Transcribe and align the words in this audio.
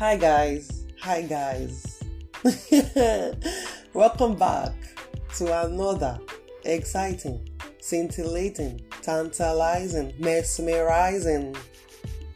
Hi, 0.00 0.16
guys. 0.16 0.86
Hi, 1.02 1.20
guys. 1.20 2.02
Welcome 3.92 4.34
back 4.34 4.72
to 5.36 5.66
another 5.66 6.18
exciting, 6.64 7.46
scintillating, 7.82 8.80
tantalizing, 9.02 10.14
mesmerizing 10.18 11.54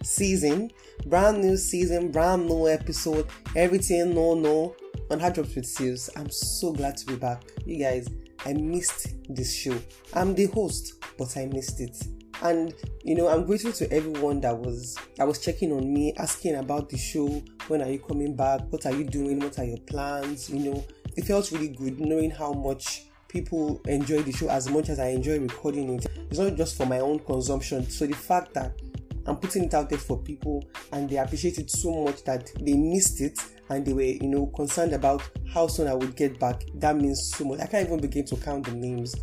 season. 0.03 0.73
Brand 1.07 1.41
new 1.41 1.57
season, 1.57 2.11
brand 2.11 2.47
new 2.47 2.69
episode. 2.69 3.29
Everything 3.57 4.15
no 4.15 4.35
no 4.35 4.77
on 5.11 5.19
Heart 5.19 5.37
Drops 5.37 5.55
with 5.55 5.65
Seuss. 5.65 6.11
I'm 6.17 6.29
so 6.29 6.71
glad 6.71 6.99
to 6.99 7.07
be 7.07 7.17
back. 7.17 7.45
You 7.65 7.83
guys, 7.83 8.11
I 8.45 8.53
missed 8.53 9.17
this 9.35 9.55
show. 9.55 9.79
I'm 10.13 10.35
the 10.35 10.49
host, 10.49 11.03
but 11.17 11.35
I 11.39 11.47
missed 11.47 11.81
it 11.81 11.97
and 12.43 12.75
you 13.03 13.15
know 13.15 13.29
i'm 13.29 13.45
grateful 13.45 13.73
to 13.73 13.91
everyone 13.93 14.41
that 14.41 14.57
was 14.57 14.97
that 15.17 15.27
was 15.27 15.39
checking 15.39 15.73
on 15.73 15.93
me 15.93 16.13
asking 16.19 16.57
about 16.57 16.89
the 16.89 16.99
show. 16.99 17.43
When 17.69 17.81
are 17.81 17.89
you 17.89 17.99
coming 17.99 18.37
back? 18.37 18.61
What 18.71 18.85
are 18.87 18.93
you 18.93 19.05
doing? 19.05 19.41
What 19.41 19.59
are 19.59 19.65
your 19.65 19.79
plans? 19.79 20.51
You 20.51 20.73
know 20.73 20.85
it 21.17 21.25
felt 21.25 21.51
really 21.53 21.69
good 21.69 22.01
knowing 22.01 22.31
how 22.31 22.53
much 22.53 23.05
people 23.29 23.81
enjoy 23.87 24.23
the 24.23 24.33
show 24.33 24.49
as 24.49 24.69
much 24.69 24.89
as 24.89 25.01
i 25.01 25.09
enjoy 25.09 25.39
recording 25.41 25.95
it. 25.95 26.07
It's 26.31 26.39
not 26.39 26.57
just 26.57 26.77
for 26.77 26.87
my 26.87 27.01
own 27.01 27.19
consumption. 27.21 27.89
So 27.89 28.07
the 28.07 28.15
fact 28.15 28.55
that 28.55 28.81
i'm 29.27 29.37
putting 29.37 29.65
it 29.65 29.73
out 29.73 29.89
there 29.89 29.99
for 29.99 30.19
people 30.19 30.63
and 30.93 31.09
they 31.09 31.17
appreciate 31.17 31.57
it 31.57 31.71
so 31.71 32.05
much 32.05 32.23
that 32.25 32.51
they 32.61 32.75
missed 32.75 33.23
it 33.23 33.39
and 33.71 33.87
they 33.87 33.95
were 33.95 34.03
you 34.03 34.29
know 34.29 34.45
concerned 34.49 34.93
about 34.93 35.23
how 35.51 35.67
soon 35.67 35.89
i 35.89 35.95
would 35.95 36.15
get 36.15 36.39
back 36.39 36.63
that 36.75 36.95
means 36.95 37.33
so 37.35 37.45
much. 37.45 37.59
I 37.61 37.67
can't 37.67 37.87
even 37.87 38.01
begin 38.01 38.27
to 38.27 38.37
count 38.37 38.67
the 38.67 38.73
names 38.73 39.15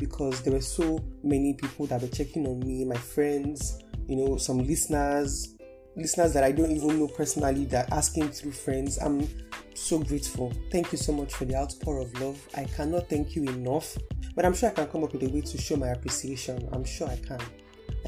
because 0.00 0.40
there 0.42 0.54
were 0.54 0.62
so 0.62 0.98
many 1.22 1.54
people 1.54 1.86
that 1.86 2.00
were 2.00 2.08
checking 2.08 2.46
on 2.46 2.58
me, 2.60 2.84
my 2.84 2.96
friends, 2.96 3.78
you 4.08 4.16
know, 4.16 4.38
some 4.38 4.58
listeners, 4.58 5.56
listeners 5.94 6.32
that 6.32 6.42
I 6.42 6.52
don't 6.52 6.70
even 6.70 6.98
know 6.98 7.06
personally 7.06 7.66
that 7.66 7.92
asking 7.92 8.30
through 8.30 8.52
friends. 8.52 8.98
I'm 8.98 9.28
so 9.74 9.98
grateful. 9.98 10.52
Thank 10.72 10.90
you 10.90 10.98
so 10.98 11.12
much 11.12 11.34
for 11.34 11.44
the 11.44 11.54
outpour 11.54 11.98
of 12.00 12.20
love. 12.20 12.40
I 12.56 12.64
cannot 12.64 13.08
thank 13.08 13.36
you 13.36 13.44
enough, 13.44 13.96
but 14.34 14.44
I'm 14.44 14.54
sure 14.54 14.70
I 14.70 14.72
can 14.72 14.86
come 14.88 15.04
up 15.04 15.12
with 15.12 15.22
a 15.22 15.28
way 15.28 15.42
to 15.42 15.58
show 15.58 15.76
my 15.76 15.88
appreciation. 15.88 16.68
I'm 16.72 16.84
sure 16.84 17.08
I 17.08 17.16
can. 17.16 17.40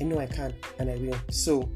I 0.00 0.05
know 0.05 0.19
I 0.19 0.27
can, 0.27 0.55
and 0.78 0.91
I 0.91 0.97
will. 0.97 1.17
So, 1.30 1.70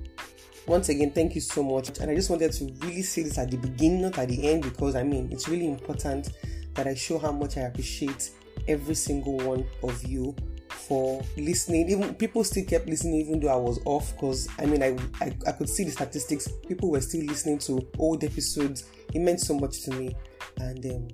once 0.66 0.88
again, 0.88 1.12
thank 1.12 1.34
you 1.34 1.40
so 1.42 1.62
much. 1.62 1.98
And 2.00 2.10
I 2.10 2.14
just 2.14 2.30
wanted 2.30 2.52
to 2.52 2.64
really 2.80 3.02
say 3.02 3.22
this 3.22 3.38
at 3.38 3.50
the 3.50 3.58
beginning, 3.58 4.02
not 4.02 4.18
at 4.18 4.28
the 4.28 4.48
end, 4.50 4.62
because 4.62 4.96
I 4.96 5.02
mean, 5.02 5.28
it's 5.30 5.48
really 5.48 5.68
important 5.68 6.30
that 6.74 6.86
I 6.86 6.94
show 6.94 7.18
how 7.18 7.32
much 7.32 7.58
I 7.58 7.62
appreciate 7.62 8.30
every 8.68 8.94
single 8.94 9.36
one 9.38 9.66
of 9.82 10.02
you 10.04 10.34
for 10.68 11.22
listening. 11.36 11.88
Even 11.90 12.14
people 12.14 12.44
still 12.44 12.64
kept 12.64 12.88
listening 12.88 13.16
even 13.16 13.40
though 13.40 13.48
I 13.48 13.56
was 13.56 13.80
off 13.84 14.12
because 14.12 14.48
I 14.58 14.66
mean 14.66 14.82
I, 14.82 14.96
I, 15.20 15.36
I 15.46 15.52
could 15.52 15.68
see 15.68 15.84
the 15.84 15.90
statistics. 15.90 16.48
People 16.68 16.90
were 16.90 17.00
still 17.00 17.24
listening 17.24 17.58
to 17.60 17.86
old 17.98 18.22
episodes. 18.24 18.88
It 19.12 19.20
meant 19.20 19.40
so 19.40 19.58
much 19.58 19.82
to 19.82 19.90
me. 19.92 20.14
And 20.58 20.84
um, 20.86 21.08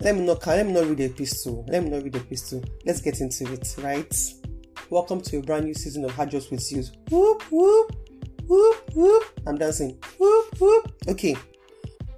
let 0.00 0.16
me 0.16 0.22
not 0.26 0.46
let 0.46 0.66
me 0.66 0.72
not 0.72 0.86
read 0.86 0.98
the 0.98 1.04
epistle. 1.04 1.64
Let 1.68 1.84
me 1.84 1.90
not 1.90 2.02
read 2.02 2.12
the 2.12 2.20
epistle. 2.20 2.64
Let's 2.84 3.00
get 3.00 3.20
into 3.20 3.52
it, 3.52 3.74
right? 3.78 4.14
Welcome 4.90 5.20
to 5.22 5.38
a 5.38 5.42
brand 5.42 5.64
new 5.66 5.74
season 5.74 6.04
of 6.04 6.10
Hard 6.12 6.30
Jobs 6.30 6.50
with 6.50 6.70
You. 6.72 6.84
Whoop 7.10 7.42
whoop 7.50 7.96
whoop 8.46 8.90
whoop. 8.94 9.40
I'm 9.46 9.56
dancing. 9.56 9.98
Whoop 10.18 10.60
whoop. 10.60 10.92
Okay. 11.08 11.36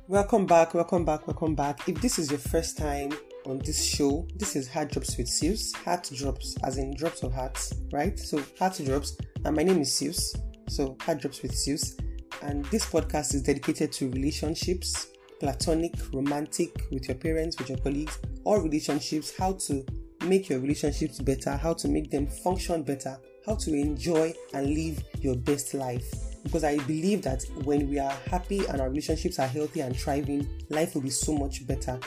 Welcome 0.08 0.46
back, 0.46 0.72
welcome 0.72 1.04
back, 1.04 1.26
welcome 1.26 1.56
back. 1.56 1.88
If 1.88 2.00
this 2.00 2.18
is 2.20 2.30
your 2.30 2.38
first 2.38 2.78
time 2.78 3.10
on 3.46 3.58
this 3.58 3.84
show. 3.84 4.26
This 4.36 4.56
is 4.56 4.68
Heart 4.68 4.92
Drops 4.92 5.16
with 5.16 5.28
Seuss. 5.28 5.74
Heart 5.84 6.10
Drops, 6.14 6.56
as 6.64 6.78
in 6.78 6.94
drops 6.94 7.22
of 7.22 7.32
hearts, 7.32 7.74
right? 7.92 8.18
So, 8.18 8.42
Heart 8.58 8.80
Drops. 8.84 9.16
And 9.44 9.56
my 9.56 9.62
name 9.62 9.80
is 9.80 9.90
Seuss. 9.90 10.36
So, 10.68 10.96
Heart 11.00 11.20
Drops 11.20 11.42
with 11.42 11.52
Seuss. 11.52 12.00
And 12.42 12.64
this 12.66 12.84
podcast 12.86 13.34
is 13.34 13.42
dedicated 13.42 13.92
to 13.92 14.10
relationships, 14.10 15.08
platonic, 15.38 15.94
romantic, 16.12 16.82
with 16.90 17.08
your 17.08 17.16
parents, 17.16 17.58
with 17.58 17.68
your 17.68 17.78
colleagues, 17.78 18.18
or 18.44 18.60
relationships, 18.60 19.32
how 19.36 19.52
to 19.52 19.84
make 20.24 20.48
your 20.48 20.58
relationships 20.58 21.20
better, 21.20 21.56
how 21.56 21.72
to 21.74 21.88
make 21.88 22.10
them 22.10 22.26
function 22.26 22.82
better, 22.82 23.16
how 23.46 23.54
to 23.54 23.72
enjoy 23.72 24.34
and 24.54 24.74
live 24.74 25.02
your 25.20 25.36
best 25.36 25.72
life. 25.72 26.12
Because 26.42 26.64
I 26.64 26.78
believe 26.78 27.22
that 27.22 27.44
when 27.64 27.88
we 27.88 27.98
are 27.98 28.12
happy 28.28 28.66
and 28.66 28.80
our 28.80 28.88
relationships 28.88 29.38
are 29.38 29.46
healthy 29.46 29.80
and 29.80 29.96
thriving, 29.96 30.48
life 30.68 30.94
will 30.94 31.02
be 31.02 31.10
so 31.10 31.36
much 31.36 31.66
better 31.66 31.98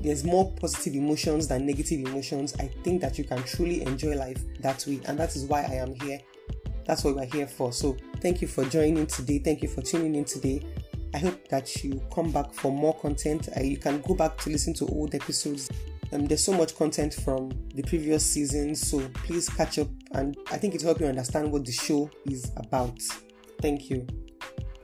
there's 0.00 0.24
more 0.24 0.52
positive 0.52 0.94
emotions 0.94 1.48
than 1.48 1.66
negative 1.66 2.06
emotions. 2.06 2.54
I 2.58 2.68
think 2.82 3.00
that 3.00 3.18
you 3.18 3.24
can 3.24 3.42
truly 3.42 3.82
enjoy 3.82 4.16
life 4.16 4.42
that 4.60 4.84
way, 4.86 5.00
and 5.06 5.18
that 5.18 5.36
is 5.36 5.44
why 5.44 5.62
I 5.62 5.74
am 5.74 5.94
here. 5.94 6.20
That's 6.84 7.02
what 7.02 7.16
we're 7.16 7.24
here 7.24 7.46
for. 7.46 7.72
So, 7.72 7.96
thank 8.20 8.40
you 8.40 8.48
for 8.48 8.64
joining 8.64 9.06
today. 9.06 9.38
Thank 9.38 9.62
you 9.62 9.68
for 9.68 9.82
tuning 9.82 10.14
in 10.14 10.24
today. 10.24 10.62
I 11.14 11.18
hope 11.18 11.48
that 11.48 11.82
you 11.82 12.00
come 12.14 12.30
back 12.30 12.52
for 12.52 12.70
more 12.70 12.94
content. 12.94 13.48
Uh, 13.56 13.60
you 13.60 13.76
can 13.76 14.00
go 14.02 14.14
back 14.14 14.36
to 14.38 14.50
listen 14.50 14.74
to 14.74 14.86
old 14.86 15.14
episodes. 15.14 15.70
Um, 16.12 16.26
there's 16.26 16.44
so 16.44 16.52
much 16.52 16.76
content 16.76 17.14
from 17.14 17.50
the 17.74 17.82
previous 17.82 18.24
season, 18.24 18.74
so 18.74 19.00
please 19.14 19.48
catch 19.48 19.78
up. 19.78 19.88
And 20.12 20.36
I 20.52 20.58
think 20.58 20.74
it'll 20.74 20.88
help 20.88 21.00
you 21.00 21.06
understand 21.06 21.50
what 21.50 21.64
the 21.64 21.72
show 21.72 22.10
is 22.26 22.52
about. 22.56 23.02
Thank 23.60 23.90
you. 23.90 24.06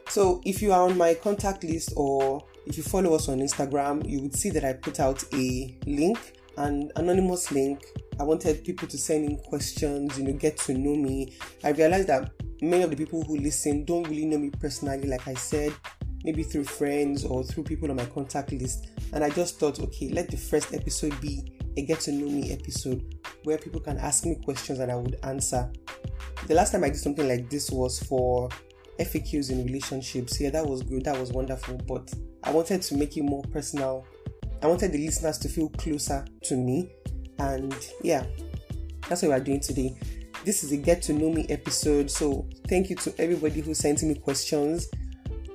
So, 0.08 0.40
if 0.44 0.60
you 0.60 0.72
are 0.72 0.82
on 0.82 0.96
my 0.96 1.14
contact 1.14 1.64
list 1.64 1.92
or 1.96 2.42
if 2.66 2.76
you 2.76 2.82
follow 2.82 3.14
us 3.14 3.28
on 3.28 3.40
Instagram, 3.40 4.08
you 4.08 4.20
would 4.20 4.34
see 4.34 4.50
that 4.50 4.64
I 4.64 4.74
put 4.74 5.00
out 5.00 5.22
a 5.34 5.78
link, 5.86 6.38
an 6.56 6.90
anonymous 6.96 7.50
link. 7.50 7.84
I 8.20 8.24
wanted 8.24 8.64
people 8.64 8.86
to 8.88 8.98
send 8.98 9.28
in 9.28 9.36
questions, 9.38 10.18
you 10.18 10.24
know, 10.24 10.32
get 10.32 10.56
to 10.58 10.74
know 10.74 10.94
me. 10.94 11.36
I 11.64 11.70
realized 11.70 12.08
that 12.08 12.30
many 12.60 12.82
of 12.82 12.90
the 12.90 12.96
people 12.96 13.22
who 13.22 13.36
listen 13.36 13.84
don't 13.84 14.08
really 14.08 14.26
know 14.26 14.38
me 14.38 14.50
personally, 14.50 15.08
like 15.08 15.26
I 15.26 15.34
said, 15.34 15.72
maybe 16.24 16.42
through 16.42 16.64
friends 16.64 17.24
or 17.24 17.42
through 17.42 17.64
people 17.64 17.90
on 17.90 17.96
my 17.96 18.06
contact 18.06 18.52
list. 18.52 18.88
And 19.12 19.24
I 19.24 19.30
just 19.30 19.58
thought, 19.58 19.80
okay, 19.80 20.08
let 20.10 20.30
the 20.30 20.36
first 20.36 20.72
episode 20.72 21.20
be 21.20 21.58
a 21.76 21.82
get 21.82 22.00
to 22.00 22.12
know 22.12 22.28
me 22.28 22.52
episode 22.52 23.16
where 23.44 23.58
people 23.58 23.80
can 23.80 23.98
ask 23.98 24.24
me 24.24 24.36
questions 24.44 24.78
and 24.78 24.92
I 24.92 24.96
would 24.96 25.16
answer. 25.24 25.70
The 26.46 26.54
last 26.54 26.72
time 26.72 26.84
I 26.84 26.88
did 26.88 26.98
something 26.98 27.26
like 27.26 27.50
this 27.50 27.70
was 27.70 28.00
for 28.02 28.48
FAQs 29.04 29.50
in 29.50 29.64
relationships. 29.64 30.40
Yeah, 30.40 30.50
that 30.50 30.66
was 30.66 30.82
good, 30.82 31.04
that 31.04 31.18
was 31.18 31.32
wonderful, 31.32 31.76
but 31.86 32.12
I 32.44 32.50
wanted 32.50 32.82
to 32.82 32.96
make 32.96 33.16
it 33.16 33.22
more 33.22 33.42
personal. 33.52 34.06
I 34.62 34.66
wanted 34.66 34.92
the 34.92 35.04
listeners 35.04 35.38
to 35.38 35.48
feel 35.48 35.68
closer 35.70 36.24
to 36.44 36.56
me. 36.56 36.90
And 37.38 37.74
yeah, 38.02 38.24
that's 39.08 39.22
what 39.22 39.30
we're 39.30 39.40
doing 39.40 39.60
today. 39.60 39.96
This 40.44 40.64
is 40.64 40.72
a 40.72 40.76
get 40.76 41.02
to 41.02 41.12
know 41.12 41.30
me 41.30 41.46
episode. 41.48 42.10
So 42.10 42.48
thank 42.68 42.90
you 42.90 42.96
to 42.96 43.14
everybody 43.18 43.60
who 43.60 43.74
sent 43.74 44.02
me 44.02 44.14
questions. 44.14 44.88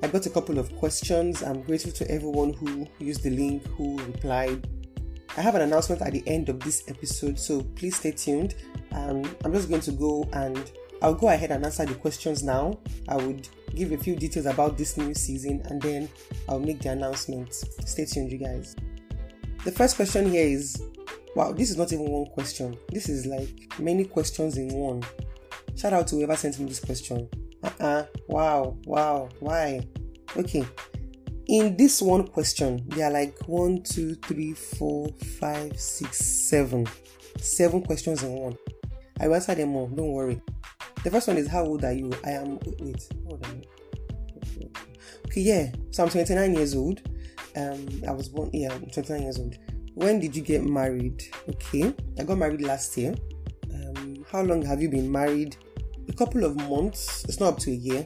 I 0.02 0.08
got 0.08 0.26
a 0.26 0.30
couple 0.30 0.60
of 0.60 0.74
questions. 0.78 1.42
I'm 1.42 1.62
grateful 1.64 1.92
to 1.94 2.12
everyone 2.12 2.54
who 2.54 2.88
used 3.00 3.24
the 3.24 3.32
link, 3.32 3.66
who 3.68 3.98
replied. 3.98 4.68
I 5.36 5.42
have 5.42 5.56
an 5.56 5.62
announcement 5.62 6.02
at 6.02 6.14
the 6.14 6.24
end 6.28 6.50
of 6.50 6.60
this 6.60 6.84
episode, 6.88 7.40
so 7.40 7.62
please 7.62 7.98
stay 7.98 8.12
tuned. 8.12 8.56
Um, 8.92 9.24
I'm 9.44 9.54
just 9.54 9.70
going 9.70 9.82
to 9.82 9.92
go 9.92 10.28
and 10.34 10.72
I'll 11.02 11.14
go 11.14 11.30
ahead 11.30 11.52
and 11.52 11.64
answer 11.64 11.86
the 11.86 11.96
questions 11.96 12.44
now. 12.44 12.80
I 13.08 13.18
would 13.18 13.48
give 13.76 13.92
a 13.92 13.98
few 13.98 14.16
details 14.16 14.46
about 14.46 14.78
this 14.78 14.98
new 14.98 15.14
season 15.14 15.62
and 15.66 15.82
then 15.82 16.10
I'll 16.50 16.60
make 16.60 16.82
the 16.82 16.90
announcement. 16.90 17.54
Stay 17.54 18.06
tuned, 18.06 18.32
you 18.32 18.40
guys. 18.40 18.76
The 19.64 19.72
first 19.72 19.96
question 19.96 20.32
here 20.32 20.46
is 20.46 20.82
wow, 21.36 21.52
this 21.52 21.70
is 21.70 21.78
not 21.78 21.94
even 21.94 22.10
one 22.10 22.26
question. 22.28 22.78
This 22.90 23.10
is 23.10 23.26
like 23.26 23.80
many 23.80 24.06
questions 24.06 24.58
in 24.58 24.70
one. 24.74 25.04
Shout 25.76 25.94
out 25.94 26.08
to 26.08 26.16
whoever 26.16 26.36
sent 26.36 26.58
me 26.60 26.66
this 26.66 26.80
question. 26.80 27.30
Uh 27.64 27.70
uh-uh. 27.80 27.86
uh 27.86 28.06
Wow. 28.28 28.78
Wow. 28.86 29.30
Why? 29.40 29.88
Okay. 30.36 30.66
In 31.48 31.78
this 31.78 32.02
one 32.02 32.28
question, 32.28 32.84
there 32.88 33.08
are 33.08 33.12
like 33.12 33.38
one, 33.48 33.84
two, 33.84 34.16
three, 34.16 34.54
four, 34.54 35.10
five, 35.40 35.80
six, 35.80 36.18
seven. 36.18 36.88
Seven 37.40 37.84
questions 37.84 38.24
in 38.24 38.32
one. 38.32 38.58
I 39.20 39.28
will 39.28 39.36
answer 39.36 39.56
them 39.56 39.76
all. 39.76 39.88
Don't 39.88 40.12
worry. 40.12 40.42
The 41.08 41.12
first 41.12 41.30
one 41.30 41.38
is 41.38 41.48
how 41.48 41.64
old 41.64 41.86
are 41.86 41.94
you? 41.94 42.12
I 42.26 42.32
am 42.32 42.60
wait, 42.82 43.08
how 43.24 43.32
old 43.32 43.46
am 43.46 43.62
I? 43.62 44.80
Okay, 45.28 45.40
yeah. 45.40 45.72
So 45.90 46.04
I'm 46.04 46.10
29 46.10 46.54
years 46.54 46.76
old. 46.76 47.00
Um, 47.56 47.88
I 48.06 48.12
was 48.12 48.28
born. 48.28 48.50
Yeah, 48.52 48.74
I'm 48.74 48.90
29 48.90 49.22
years 49.22 49.40
old. 49.40 49.58
When 49.94 50.20
did 50.20 50.36
you 50.36 50.42
get 50.42 50.66
married? 50.66 51.24
Okay, 51.48 51.96
I 52.20 52.24
got 52.24 52.38
married 52.38 52.60
last 52.60 52.98
year. 52.98 53.16
Um, 53.74 54.26
how 54.30 54.42
long 54.42 54.62
have 54.66 54.82
you 54.82 54.90
been 54.90 55.10
married? 55.10 55.56
A 56.10 56.12
couple 56.12 56.44
of 56.44 56.58
months. 56.70 57.24
It's 57.24 57.40
not 57.40 57.54
up 57.54 57.60
to 57.60 57.72
a 57.72 57.76
year. 57.76 58.06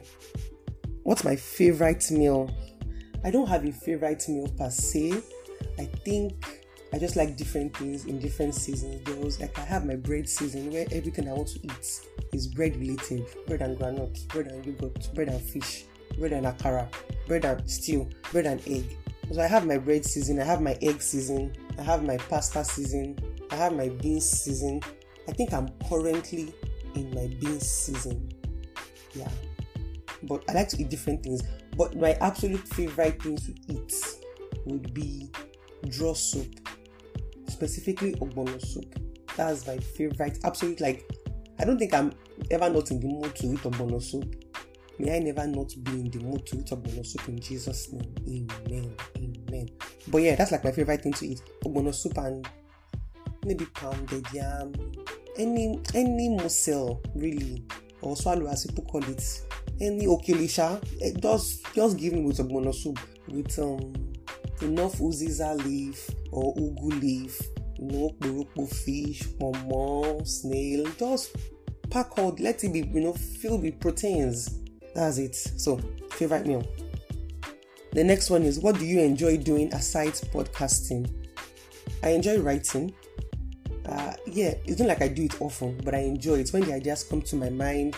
What's 1.02 1.24
my 1.24 1.34
favorite 1.34 2.08
meal? 2.12 2.54
I 3.24 3.32
don't 3.32 3.48
have 3.48 3.64
a 3.64 3.72
favorite 3.72 4.24
meal 4.28 4.46
per 4.56 4.70
se. 4.70 5.20
I 5.76 5.86
think 6.04 6.34
I 6.92 7.00
just 7.00 7.16
like 7.16 7.36
different 7.36 7.76
things 7.76 8.04
in 8.04 8.20
different 8.20 8.54
seasons. 8.54 9.04
Was 9.18 9.40
like 9.40 9.58
I 9.58 9.62
have 9.62 9.86
my 9.86 9.96
bread 9.96 10.28
season 10.28 10.70
where 10.70 10.86
everything 10.92 11.28
I 11.28 11.32
want 11.32 11.48
to 11.48 11.58
eat 11.64 12.11
is 12.32 12.46
bread 12.46 12.76
related 12.76 13.26
bread 13.46 13.62
and 13.62 13.76
granite, 13.78 14.26
bread 14.28 14.46
and 14.46 14.64
yogurt, 14.64 15.08
bread 15.14 15.28
and 15.28 15.40
fish, 15.40 15.84
bread 16.18 16.32
and 16.32 16.46
akara, 16.46 16.88
bread 17.26 17.44
and 17.44 17.68
stew, 17.70 18.08
bread 18.30 18.46
and 18.46 18.60
egg. 18.66 18.96
So 19.30 19.40
I 19.40 19.46
have 19.46 19.66
my 19.66 19.78
bread 19.78 20.04
season, 20.04 20.40
I 20.40 20.44
have 20.44 20.60
my 20.60 20.76
egg 20.82 21.00
season, 21.00 21.54
I 21.78 21.82
have 21.82 22.04
my 22.04 22.16
pasta 22.16 22.64
season, 22.64 23.16
I 23.50 23.56
have 23.56 23.74
my 23.74 23.88
beans 23.88 24.28
season. 24.28 24.80
I 25.28 25.32
think 25.32 25.52
I'm 25.52 25.68
currently 25.88 26.52
in 26.94 27.14
my 27.14 27.28
beans 27.40 27.68
season. 27.68 28.30
Yeah. 29.14 29.30
But 30.22 30.44
I 30.48 30.54
like 30.54 30.68
to 30.70 30.80
eat 30.80 30.88
different 30.88 31.22
things. 31.22 31.42
But 31.76 31.96
my 31.96 32.12
absolute 32.20 32.66
favorite 32.68 33.22
thing 33.22 33.36
to 33.36 33.54
eat 33.68 33.94
would 34.66 34.92
be 34.94 35.30
draw 35.88 36.14
soup, 36.14 36.68
specifically 37.48 38.14
ogbono 38.14 38.60
soup. 38.64 38.98
That's 39.36 39.66
my 39.66 39.78
favorite. 39.78 40.38
Absolute 40.44 40.80
like 40.80 41.08
I 41.58 41.64
don't 41.64 41.78
think 41.78 41.94
I'm 41.94 42.12
ever 42.50 42.68
not 42.70 42.90
in 42.90 43.00
the 43.00 43.06
mood 43.06 43.34
to 43.36 43.46
eat 43.46 43.60
ogbono 43.60 44.02
soup. 44.02 44.34
May 44.98 45.16
I 45.16 45.18
never 45.20 45.46
not 45.46 45.72
be 45.82 45.92
in 45.92 46.10
the 46.10 46.18
mood 46.20 46.46
to 46.46 46.58
eat 46.58 46.66
ogbono 46.66 47.04
soup 47.04 47.28
in 47.28 47.40
Jesus' 47.40 47.92
name. 47.92 48.14
Amen. 48.68 48.94
Amen. 49.16 49.68
But 50.08 50.18
yeah, 50.18 50.34
that's 50.36 50.52
like 50.52 50.64
my 50.64 50.72
favorite 50.72 51.02
thing 51.02 51.12
to 51.14 51.26
eat. 51.26 51.42
Ogbono 51.64 51.94
soup 51.94 52.18
and 52.18 52.48
maybe 53.44 53.66
pounded 53.66 54.26
yam. 54.32 54.72
Any 55.38 55.80
any 55.94 56.28
mussel 56.36 57.02
really. 57.14 57.64
Or 58.00 58.16
swallow 58.16 58.46
as 58.48 58.66
people 58.66 58.84
call 58.84 59.04
it. 59.04 59.42
Any 59.80 60.06
okilisha. 60.06 60.82
Just 61.20 61.66
just 61.74 61.96
give 61.96 62.12
me 62.12 62.22
with 62.22 62.38
ogbono 62.38 62.74
soup 62.74 62.98
with 63.28 63.58
um 63.58 63.92
enough 64.62 65.00
uziza 65.00 65.54
leaf 65.54 66.10
or 66.32 66.54
ugu 66.56 67.00
leaf, 67.00 67.40
know, 67.82 68.10
okporoko 68.10 68.68
fish, 68.72 69.22
pomo, 69.38 70.22
snail. 70.24 70.86
Just 70.98 71.36
pack 71.90 72.12
out, 72.18 72.40
let 72.40 72.62
it 72.64 72.72
be, 72.72 72.80
you 72.80 73.00
know, 73.00 73.12
filled 73.12 73.62
with 73.62 73.80
proteins. 73.80 74.60
That's 74.94 75.18
it. 75.18 75.34
So, 75.34 75.78
favorite 76.10 76.46
meal. 76.46 76.66
The 77.92 78.02
next 78.04 78.30
one 78.30 78.42
is 78.42 78.58
what 78.60 78.78
do 78.78 78.86
you 78.86 79.00
enjoy 79.00 79.36
doing 79.36 79.72
aside 79.74 80.14
podcasting? 80.14 81.12
I 82.02 82.10
enjoy 82.10 82.38
writing. 82.38 82.94
Uh, 83.86 84.14
yeah, 84.26 84.54
it's 84.64 84.78
not 84.78 84.88
like 84.88 85.02
I 85.02 85.08
do 85.08 85.24
it 85.24 85.40
often, 85.40 85.78
but 85.84 85.94
I 85.94 85.98
enjoy 85.98 86.38
it 86.38 86.50
when 86.50 86.62
the 86.62 86.72
ideas 86.72 87.04
come 87.04 87.20
to 87.22 87.36
my 87.36 87.50
mind 87.50 87.96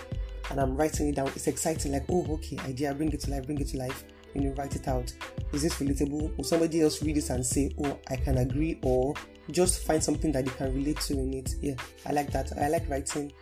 and 0.50 0.60
I'm 0.60 0.76
writing 0.76 1.08
it 1.08 1.16
down. 1.16 1.28
It's 1.28 1.46
exciting, 1.46 1.92
like, 1.92 2.06
oh, 2.08 2.26
okay, 2.34 2.58
idea, 2.66 2.92
bring 2.94 3.12
it 3.12 3.20
to 3.20 3.30
life, 3.30 3.46
bring 3.46 3.60
it 3.60 3.68
to 3.68 3.78
life. 3.78 4.04
You 4.34 4.40
know, 4.40 4.54
write 4.54 4.74
it 4.74 4.88
out. 4.88 5.12
Is 5.52 5.62
this 5.62 5.74
relatable? 5.74 6.36
Will 6.36 6.44
somebody 6.44 6.80
else 6.80 7.00
read 7.02 7.16
this 7.16 7.30
and 7.30 7.46
say, 7.46 7.70
oh, 7.84 7.98
I 8.10 8.16
can 8.16 8.38
agree, 8.38 8.80
or 8.82 9.14
just 9.50 9.86
find 9.86 10.02
something 10.02 10.32
that 10.32 10.44
you 10.44 10.52
can 10.52 10.74
relate 10.74 11.00
to 11.02 11.14
in 11.14 11.34
it? 11.34 11.54
Yeah, 11.60 11.74
I 12.06 12.12
like 12.12 12.30
that. 12.32 12.52
I 12.58 12.68
like 12.68 12.88
writing. 12.88 13.32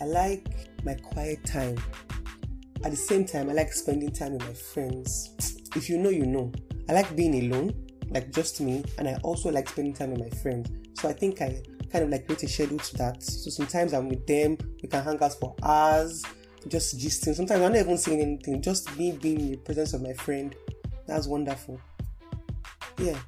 I 0.00 0.04
like 0.04 0.46
my 0.84 0.94
quiet 0.94 1.44
time. 1.44 1.76
At 2.84 2.92
the 2.92 2.96
same 2.96 3.24
time, 3.24 3.50
I 3.50 3.52
like 3.54 3.72
spending 3.72 4.12
time 4.12 4.34
with 4.34 4.42
my 4.42 4.52
friends. 4.52 5.34
If 5.74 5.88
you 5.88 5.98
know, 5.98 6.10
you 6.10 6.26
know. 6.26 6.52
I 6.88 6.92
like 6.92 7.14
being 7.16 7.52
alone, 7.52 7.74
like 8.08 8.32
just 8.32 8.60
me, 8.60 8.84
and 8.96 9.08
I 9.08 9.16
also 9.22 9.50
like 9.50 9.68
spending 9.68 9.92
time 9.92 10.12
with 10.12 10.20
my 10.20 10.30
friends. 10.38 10.70
So 11.00 11.08
I 11.08 11.12
think 11.12 11.42
I 11.42 11.62
kind 11.92 12.04
of 12.04 12.10
like 12.10 12.26
create 12.26 12.42
a 12.44 12.48
schedule 12.48 12.78
to 12.78 12.96
that. 12.96 13.22
So 13.22 13.50
sometimes 13.50 13.92
I'm 13.92 14.08
with 14.08 14.26
them, 14.26 14.56
we 14.82 14.88
can 14.88 15.02
hang 15.02 15.22
out 15.22 15.34
for 15.38 15.54
hours, 15.62 16.24
just 16.66 16.98
gisting. 16.98 17.34
Sometimes 17.34 17.62
I'm 17.62 17.72
not 17.72 17.80
even 17.80 17.98
saying 17.98 18.20
anything, 18.20 18.62
just 18.62 18.96
me 18.96 19.12
being 19.12 19.40
in 19.40 19.50
the 19.52 19.56
presence 19.58 19.92
of 19.92 20.02
my 20.02 20.12
friend. 20.14 20.54
That's 21.06 21.26
wonderful. 21.26 21.80
Yeah. 22.98 23.18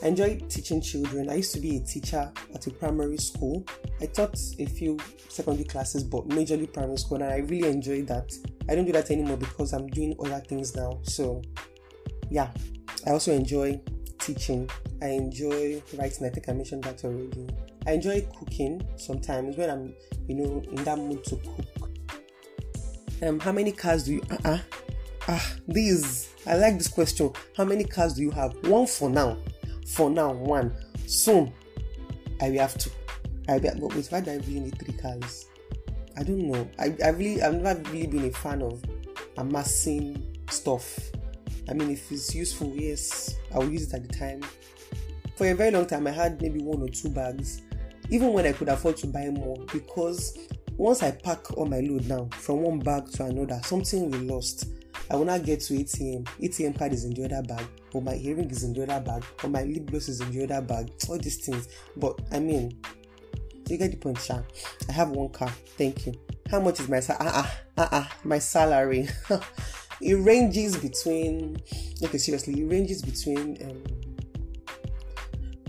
I 0.00 0.06
enjoy 0.06 0.38
teaching 0.48 0.80
children. 0.80 1.28
I 1.28 1.36
used 1.36 1.52
to 1.54 1.60
be 1.60 1.76
a 1.76 1.80
teacher 1.80 2.30
at 2.54 2.66
a 2.66 2.70
primary 2.70 3.16
school. 3.16 3.66
I 4.00 4.06
taught 4.06 4.38
a 4.58 4.66
few 4.66 4.96
secondary 5.28 5.64
classes, 5.64 6.04
but 6.04 6.28
majorly 6.28 6.72
primary 6.72 6.98
school, 6.98 7.20
and 7.20 7.32
I 7.32 7.38
really 7.38 7.68
enjoyed 7.68 8.06
that. 8.06 8.32
I 8.68 8.76
don't 8.76 8.84
do 8.84 8.92
that 8.92 9.10
anymore 9.10 9.38
because 9.38 9.72
I'm 9.72 9.88
doing 9.88 10.14
other 10.20 10.38
things 10.38 10.76
now. 10.76 11.00
So, 11.02 11.42
yeah, 12.30 12.52
I 13.06 13.10
also 13.10 13.32
enjoy 13.32 13.80
teaching. 14.20 14.70
I 15.02 15.06
enjoy 15.08 15.82
writing. 15.96 16.26
I 16.26 16.30
think 16.30 16.48
I 16.48 16.52
mentioned 16.52 16.84
that 16.84 17.04
already. 17.04 17.48
I 17.84 17.92
enjoy 17.92 18.24
cooking 18.38 18.86
sometimes 18.96 19.56
when 19.56 19.68
I'm, 19.68 19.94
you 20.28 20.36
know, 20.36 20.62
in 20.70 20.84
that 20.84 20.98
mood 20.98 21.24
to 21.24 21.36
cook. 21.36 21.90
Um, 23.20 23.40
how 23.40 23.50
many 23.50 23.72
cars 23.72 24.04
do 24.04 24.14
you? 24.14 24.22
Uh 24.30 24.36
uh-uh. 24.44 24.58
Ah, 25.26 25.52
these. 25.66 26.32
I 26.46 26.54
like 26.54 26.78
this 26.78 26.88
question. 26.88 27.32
How 27.56 27.64
many 27.64 27.82
cars 27.82 28.14
do 28.14 28.22
you 28.22 28.30
have? 28.30 28.54
One 28.68 28.86
for 28.86 29.10
now 29.10 29.36
for 29.88 30.10
now 30.10 30.32
one 30.32 30.74
soon 31.06 31.52
i 32.42 32.50
will 32.50 32.58
have 32.58 32.76
two 32.78 32.90
i 33.48 33.58
will 33.58 33.72
but 33.80 33.94
wait 33.94 34.06
why 34.10 34.20
do 34.20 34.30
i 34.30 34.36
really 34.36 34.60
need 34.60 34.78
three 34.78 34.94
cars? 34.94 35.46
I 36.16 36.24
don't 36.24 36.50
know. 36.50 36.68
I, 36.80 36.96
I 37.04 37.10
really 37.10 37.40
i've 37.42 37.54
never 37.54 37.80
really 37.90 38.08
been 38.08 38.24
a 38.24 38.30
fan 38.30 38.60
of 38.62 38.82
amassing 39.36 40.36
stuff. 40.50 40.98
I 41.68 41.74
mean 41.74 41.90
if 41.90 42.10
it's 42.10 42.34
useful 42.34 42.72
yes 42.74 43.36
i 43.54 43.58
will 43.58 43.70
use 43.70 43.86
it 43.86 43.94
at 43.94 44.08
the 44.08 44.14
time. 44.14 44.42
For 45.36 45.46
a 45.46 45.54
very 45.54 45.70
long 45.70 45.86
time 45.86 46.06
i 46.06 46.10
had 46.10 46.42
maybe 46.42 46.60
one 46.60 46.82
or 46.82 46.88
two 46.88 47.08
bags 47.08 47.62
even 48.10 48.32
when 48.32 48.46
i 48.46 48.52
could 48.52 48.68
afford 48.68 48.96
to 48.96 49.06
buy 49.06 49.28
more 49.30 49.56
because 49.72 50.36
once 50.76 51.02
i 51.02 51.10
pack 51.10 51.56
all 51.56 51.66
my 51.66 51.80
load 51.80 52.06
now 52.08 52.28
from 52.32 52.62
one 52.62 52.78
bag 52.80 53.08
to 53.12 53.24
another 53.24 53.60
something 53.64 54.10
will 54.10 54.34
lost 54.34 54.66
I 55.10 55.16
will 55.16 55.24
not 55.24 55.44
get 55.44 55.60
to 55.60 55.74
ATM. 55.74 56.24
ATM 56.40 56.78
card 56.78 56.92
is 56.92 57.04
in 57.04 57.14
the 57.14 57.24
other 57.24 57.42
bag, 57.42 57.64
or 57.92 58.02
my 58.02 58.14
earring 58.16 58.50
is 58.50 58.62
in 58.62 58.72
the 58.72 58.82
other 58.82 59.00
bag, 59.00 59.24
or 59.42 59.50
my 59.50 59.62
lip 59.62 59.86
gloss 59.90 60.08
is 60.08 60.20
in 60.20 60.30
the 60.30 60.44
other 60.44 60.60
bag. 60.60 60.90
All 61.08 61.18
these 61.18 61.44
things. 61.44 61.68
But 61.96 62.20
I 62.30 62.40
mean, 62.40 62.78
you 63.68 63.76
get 63.78 63.90
the 63.90 63.96
point, 63.96 64.20
Sha. 64.20 64.40
I 64.88 64.92
have 64.92 65.10
one 65.10 65.30
car. 65.30 65.48
Thank 65.76 66.06
you. 66.06 66.14
How 66.50 66.60
much 66.60 66.80
is 66.80 66.88
my 66.88 67.00
salary? 67.00 67.30
Ah, 67.32 67.58
ah, 67.76 67.88
ah, 67.92 68.16
my 68.24 68.38
salary. 68.38 69.08
it 70.00 70.14
ranges 70.14 70.76
between. 70.76 71.56
Okay, 72.02 72.18
seriously, 72.18 72.60
it 72.60 72.66
ranges 72.66 73.02
between. 73.02 73.58
Um, 73.62 73.82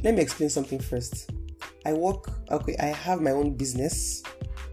let 0.04 0.16
me 0.16 0.22
explain 0.22 0.50
something 0.50 0.80
first. 0.80 1.32
I 1.86 1.94
work. 1.94 2.30
Okay, 2.52 2.76
I 2.80 2.88
have 2.88 3.22
my 3.22 3.32
own 3.32 3.56
business. 3.56 4.24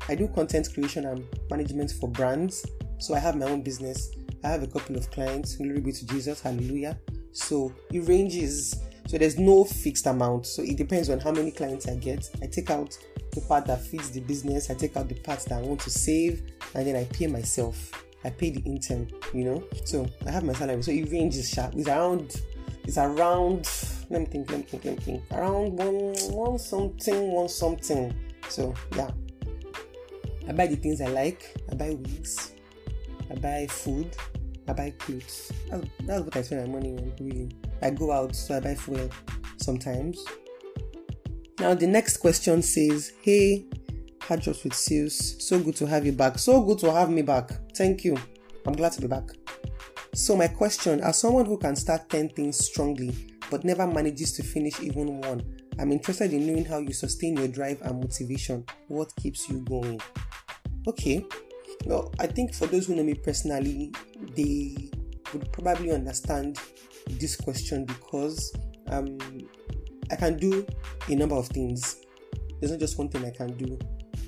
I 0.08 0.14
do 0.14 0.28
content 0.28 0.72
creation 0.72 1.04
and 1.04 1.24
management 1.50 1.90
for 1.92 2.08
brands. 2.08 2.64
So 2.98 3.14
I 3.14 3.18
have 3.18 3.36
my 3.36 3.46
own 3.46 3.62
business. 3.62 4.10
I 4.46 4.50
have 4.50 4.62
a 4.62 4.68
couple 4.68 4.96
of 4.96 5.10
clients, 5.10 5.56
glory 5.56 5.80
be 5.80 5.90
to 5.90 6.06
Jesus, 6.06 6.40
hallelujah. 6.40 6.96
So 7.32 7.72
it 7.92 8.06
ranges, 8.06 8.76
so 9.08 9.18
there's 9.18 9.40
no 9.40 9.64
fixed 9.64 10.06
amount. 10.06 10.46
So 10.46 10.62
it 10.62 10.76
depends 10.76 11.10
on 11.10 11.18
how 11.18 11.32
many 11.32 11.50
clients 11.50 11.88
I 11.88 11.96
get. 11.96 12.30
I 12.40 12.46
take 12.46 12.70
out 12.70 12.96
the 13.32 13.40
part 13.40 13.66
that 13.66 13.80
fits 13.82 14.10
the 14.10 14.20
business, 14.20 14.70
I 14.70 14.74
take 14.74 14.96
out 14.96 15.08
the 15.08 15.16
parts 15.16 15.46
that 15.46 15.58
I 15.58 15.62
want 15.62 15.80
to 15.80 15.90
save, 15.90 16.42
and 16.76 16.86
then 16.86 16.94
I 16.94 17.04
pay 17.06 17.26
myself. 17.26 17.90
I 18.24 18.30
pay 18.30 18.50
the 18.50 18.60
intern, 18.60 19.10
you 19.34 19.44
know. 19.44 19.64
So 19.84 20.06
I 20.26 20.30
have 20.30 20.44
my 20.44 20.52
salary. 20.52 20.80
So 20.82 20.92
it 20.92 21.10
ranges 21.10 21.50
sharp. 21.50 21.74
It's 21.74 21.88
around 21.88 22.40
it's 22.84 22.98
around 22.98 23.68
let 24.10 24.20
me 24.20 24.26
think, 24.26 24.48
let 24.48 24.58
me 24.58 24.64
think, 24.64 24.84
let 24.84 24.98
me 24.98 25.04
think. 25.04 25.22
Around 25.32 25.76
one 25.76 26.14
one 26.30 26.58
something, 26.60 27.32
one 27.32 27.48
something. 27.48 28.14
So 28.48 28.74
yeah. 28.94 29.10
I 30.48 30.52
buy 30.52 30.68
the 30.68 30.76
things 30.76 31.00
I 31.00 31.08
like. 31.08 31.52
I 31.68 31.74
buy 31.74 31.90
wigs. 31.90 32.52
I 33.30 33.34
buy 33.34 33.66
food. 33.68 34.16
I 34.68 34.72
buy 34.72 34.90
clothes. 34.98 35.52
That's, 36.00 36.24
what 36.24 36.36
I 36.36 36.42
spend 36.42 36.66
my 36.66 36.78
money 36.78 36.96
on, 36.96 37.12
really. 37.20 37.50
I 37.82 37.90
go 37.90 38.12
out, 38.12 38.34
so 38.34 38.56
I 38.56 38.60
buy 38.60 38.74
fuel 38.74 39.10
sometimes. 39.58 40.24
Now, 41.60 41.74
the 41.74 41.86
next 41.86 42.18
question 42.18 42.62
says, 42.62 43.12
Hey, 43.22 43.66
Hadjot 44.20 44.64
with 44.64 44.74
Sales, 44.74 45.36
so 45.46 45.58
good 45.58 45.76
to 45.76 45.86
have 45.86 46.04
you 46.04 46.12
back. 46.12 46.38
So 46.38 46.60
good 46.62 46.78
to 46.80 46.92
have 46.92 47.10
me 47.10 47.22
back. 47.22 47.50
Thank 47.76 48.04
you. 48.04 48.16
I'm 48.66 48.74
glad 48.74 48.92
to 48.92 49.00
be 49.00 49.06
back. 49.06 49.30
So, 50.14 50.36
my 50.36 50.48
question 50.48 51.00
as 51.00 51.18
someone 51.18 51.46
who 51.46 51.58
can 51.58 51.76
start 51.76 52.08
10 52.08 52.30
things 52.30 52.58
strongly 52.64 53.14
but 53.50 53.64
never 53.64 53.86
manages 53.86 54.32
to 54.32 54.42
finish 54.42 54.80
even 54.80 55.20
one, 55.20 55.42
I'm 55.78 55.92
interested 55.92 56.32
in 56.32 56.46
knowing 56.46 56.64
how 56.64 56.78
you 56.78 56.92
sustain 56.92 57.36
your 57.36 57.48
drive 57.48 57.80
and 57.82 58.00
motivation. 58.00 58.64
What 58.88 59.14
keeps 59.16 59.48
you 59.48 59.60
going? 59.60 60.00
Okay, 60.88 61.24
well, 61.84 62.12
I 62.18 62.26
think 62.26 62.54
for 62.54 62.66
those 62.66 62.86
who 62.86 62.96
know 62.96 63.04
me 63.04 63.14
personally, 63.14 63.92
they 64.36 64.90
would 65.32 65.50
probably 65.52 65.90
understand 65.90 66.58
this 67.08 67.36
question 67.36 67.84
because 67.84 68.54
um, 68.88 69.18
I 70.10 70.16
can 70.16 70.36
do 70.36 70.66
a 71.08 71.14
number 71.14 71.34
of 71.34 71.48
things. 71.48 71.96
There's 72.60 72.70
not 72.70 72.80
just 72.80 72.98
one 72.98 73.08
thing 73.08 73.24
I 73.24 73.30
can 73.30 73.56
do. 73.56 73.78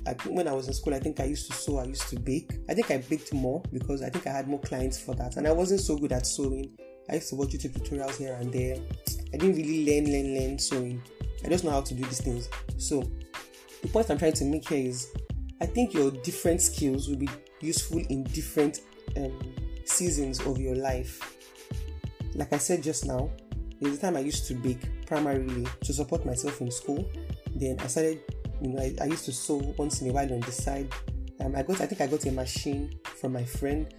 I, 0.07 0.13
when 0.29 0.47
I 0.47 0.53
was 0.53 0.67
in 0.67 0.73
school, 0.73 0.93
I 0.93 0.99
think 0.99 1.19
I 1.19 1.25
used 1.25 1.51
to 1.51 1.57
sew, 1.57 1.79
I 1.79 1.85
used 1.85 2.07
to 2.09 2.19
bake. 2.19 2.51
I 2.69 2.73
think 2.73 2.89
I 2.91 2.97
baked 2.97 3.33
more 3.33 3.61
because 3.71 4.01
I 4.01 4.09
think 4.09 4.27
I 4.27 4.31
had 4.31 4.47
more 4.47 4.59
clients 4.59 4.99
for 4.99 5.13
that, 5.15 5.37
and 5.37 5.47
I 5.47 5.51
wasn't 5.51 5.81
so 5.81 5.97
good 5.97 6.11
at 6.11 6.25
sewing. 6.25 6.71
I 7.09 7.15
used 7.15 7.29
to 7.29 7.35
watch 7.35 7.49
YouTube 7.49 7.73
tutorials 7.73 8.17
here 8.17 8.35
and 8.35 8.51
there. 8.51 8.77
I 9.33 9.37
didn't 9.37 9.55
really 9.55 9.85
learn, 9.85 10.11
learn, 10.11 10.35
learn 10.35 10.59
sewing. 10.59 11.01
I 11.43 11.49
just 11.49 11.63
know 11.63 11.71
how 11.71 11.81
to 11.81 11.93
do 11.93 12.03
these 12.03 12.21
things. 12.21 12.49
So, 12.77 13.03
the 13.81 13.87
point 13.87 14.09
I'm 14.09 14.17
trying 14.17 14.33
to 14.33 14.45
make 14.45 14.67
here 14.69 14.89
is 14.89 15.09
I 15.61 15.65
think 15.65 15.93
your 15.93 16.11
different 16.11 16.61
skills 16.61 17.09
will 17.09 17.17
be 17.17 17.29
useful 17.61 17.99
in 18.09 18.23
different 18.23 18.81
um, 19.17 19.37
seasons 19.99 20.39
of 20.45 20.57
your 20.57 20.75
life. 20.75 21.35
Like 22.33 22.53
I 22.53 22.57
said 22.57 22.81
just 22.81 23.05
now, 23.05 23.29
there's 23.81 23.97
a 23.97 24.01
time 24.01 24.15
I 24.15 24.21
used 24.21 24.47
to 24.47 24.53
bake 24.53 25.05
primarily 25.05 25.67
to 25.83 25.93
support 25.93 26.25
myself 26.25 26.61
in 26.61 26.71
school. 26.71 27.05
Then 27.53 27.75
I 27.81 27.87
started, 27.87 28.21
you 28.61 28.69
know, 28.69 28.81
I, 28.81 28.95
I 29.01 29.05
used 29.07 29.25
to 29.25 29.33
sew 29.33 29.57
once 29.77 30.01
in 30.01 30.09
a 30.09 30.13
while 30.13 30.31
on 30.31 30.39
the 30.39 30.53
side. 30.53 30.87
Um, 31.41 31.53
I 31.53 31.63
got, 31.63 31.81
I 31.81 31.85
think 31.85 31.99
I 31.99 32.07
got 32.07 32.25
a 32.25 32.31
machine 32.31 32.97
from 33.19 33.33
my 33.33 33.43
friend. 33.43 33.93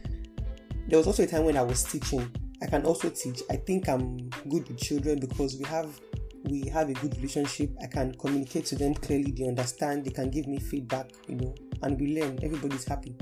There 0.88 0.96
was 0.96 1.06
also 1.06 1.24
a 1.24 1.26
time 1.26 1.44
when 1.44 1.58
I 1.58 1.62
was 1.62 1.84
teaching. 1.84 2.26
I 2.62 2.66
can 2.66 2.86
also 2.86 3.10
teach. 3.10 3.42
I 3.50 3.56
think 3.56 3.86
I'm 3.86 4.30
good 4.48 4.68
with 4.68 4.78
children 4.78 5.20
because 5.20 5.56
we 5.58 5.64
have 5.66 6.00
we 6.44 6.66
have 6.70 6.88
a 6.88 6.94
good 6.94 7.14
relationship. 7.16 7.76
I 7.82 7.86
can 7.86 8.14
communicate 8.14 8.64
to 8.66 8.74
them 8.74 8.94
clearly. 8.94 9.32
They 9.32 9.46
understand. 9.46 10.06
They 10.06 10.12
can 10.12 10.30
give 10.30 10.46
me 10.46 10.60
feedback. 10.60 11.10
You 11.28 11.36
know, 11.36 11.54
and 11.82 12.00
we 12.00 12.18
learn. 12.18 12.38
Everybody's 12.42 12.86
happy. 12.86 13.14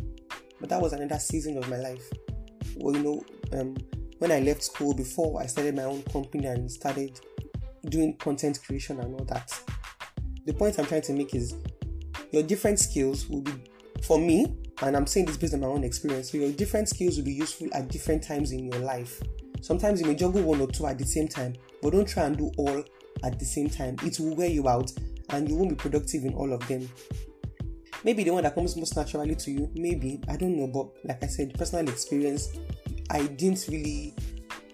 But 0.61 0.69
that 0.71 0.81
was 0.81 0.93
another 0.93 1.19
season 1.19 1.59
of 1.59 1.69
my 1.69 1.79
life. 1.79 2.09
Well, 2.79 2.97
you 2.97 3.03
know, 3.03 3.25
um, 3.59 3.77
when 4.19 4.33
I 4.33 4.41
left 4.41 4.63
school 4.63 4.95
before 4.95 5.41
I 5.41 5.47
started 5.47 5.77
my 5.77 5.85
own 5.85 6.03
company 6.05 6.47
and 6.47 6.71
started 6.71 7.21
doing 7.87 8.17
content 8.17 8.61
creation 8.65 9.01
and 9.01 9.15
all 9.15 9.25
that. 9.27 9.59
The 10.47 10.53
point 10.53 10.79
I'm 10.79 10.87
trying 10.87 11.03
to 11.03 11.13
make 11.13 11.35
is 11.35 11.55
your 12.33 12.43
different 12.43 12.79
skills 12.79 13.29
will 13.29 13.43
be, 13.43 13.53
for 14.03 14.19
me, 14.19 14.57
and 14.83 14.97
I'm 14.97 15.07
saying 15.07 15.27
this 15.27 15.37
based 15.37 15.55
on 15.55 15.61
my 15.61 15.67
own 15.67 15.85
experience, 15.85 16.33
so 16.33 16.39
your 16.39 16.53
different 16.53 16.89
skills 16.89 17.17
will 17.17 17.25
be 17.25 17.33
useful 17.33 17.69
at 17.75 17.89
different 17.89 18.23
times 18.23 18.53
in 18.53 18.71
your 18.71 18.81
life. 18.81 19.21
Sometimes 19.61 20.01
you 20.01 20.07
may 20.07 20.15
juggle 20.15 20.43
one 20.43 20.61
or 20.61 20.69
two 20.69 20.87
at 20.87 20.99
the 20.99 21.07
same 21.07 21.29
time, 21.29 21.55
but 21.83 21.93
don't 21.93 22.09
try 22.09 22.25
and 22.25 22.37
do 22.37 22.51
all 22.57 22.85
at 23.25 23.39
the 23.39 23.45
same 23.45 23.69
time. 23.69 23.97
It 24.03 24.19
will 24.21 24.35
wear 24.37 24.49
you 24.49 24.69
out 24.69 24.93
and 25.31 25.49
you 25.49 25.57
won't 25.57 25.71
be 25.71 25.75
productive 25.75 26.25
in 26.25 26.35
all 26.35 26.53
of 26.53 26.67
them. 26.69 26.89
Maybe 28.05 28.25
the 28.25 28.31
one 28.31 28.45
that 28.45 28.55
comes 28.55 28.77
most 28.77 28.97
naturally 28.97 29.35
to 29.35 29.51
you, 29.51 29.71
maybe, 29.75 30.21
I 30.29 30.37
don't 30.37 30.57
know, 30.57 30.69
but 30.69 30.89
like 31.05 31.23
I 31.23 31.27
said, 31.27 31.55
personal 31.59 31.89
experience, 31.89 32.57
I 33.11 33.27
didn't 33.27 33.67
really 33.69 34.15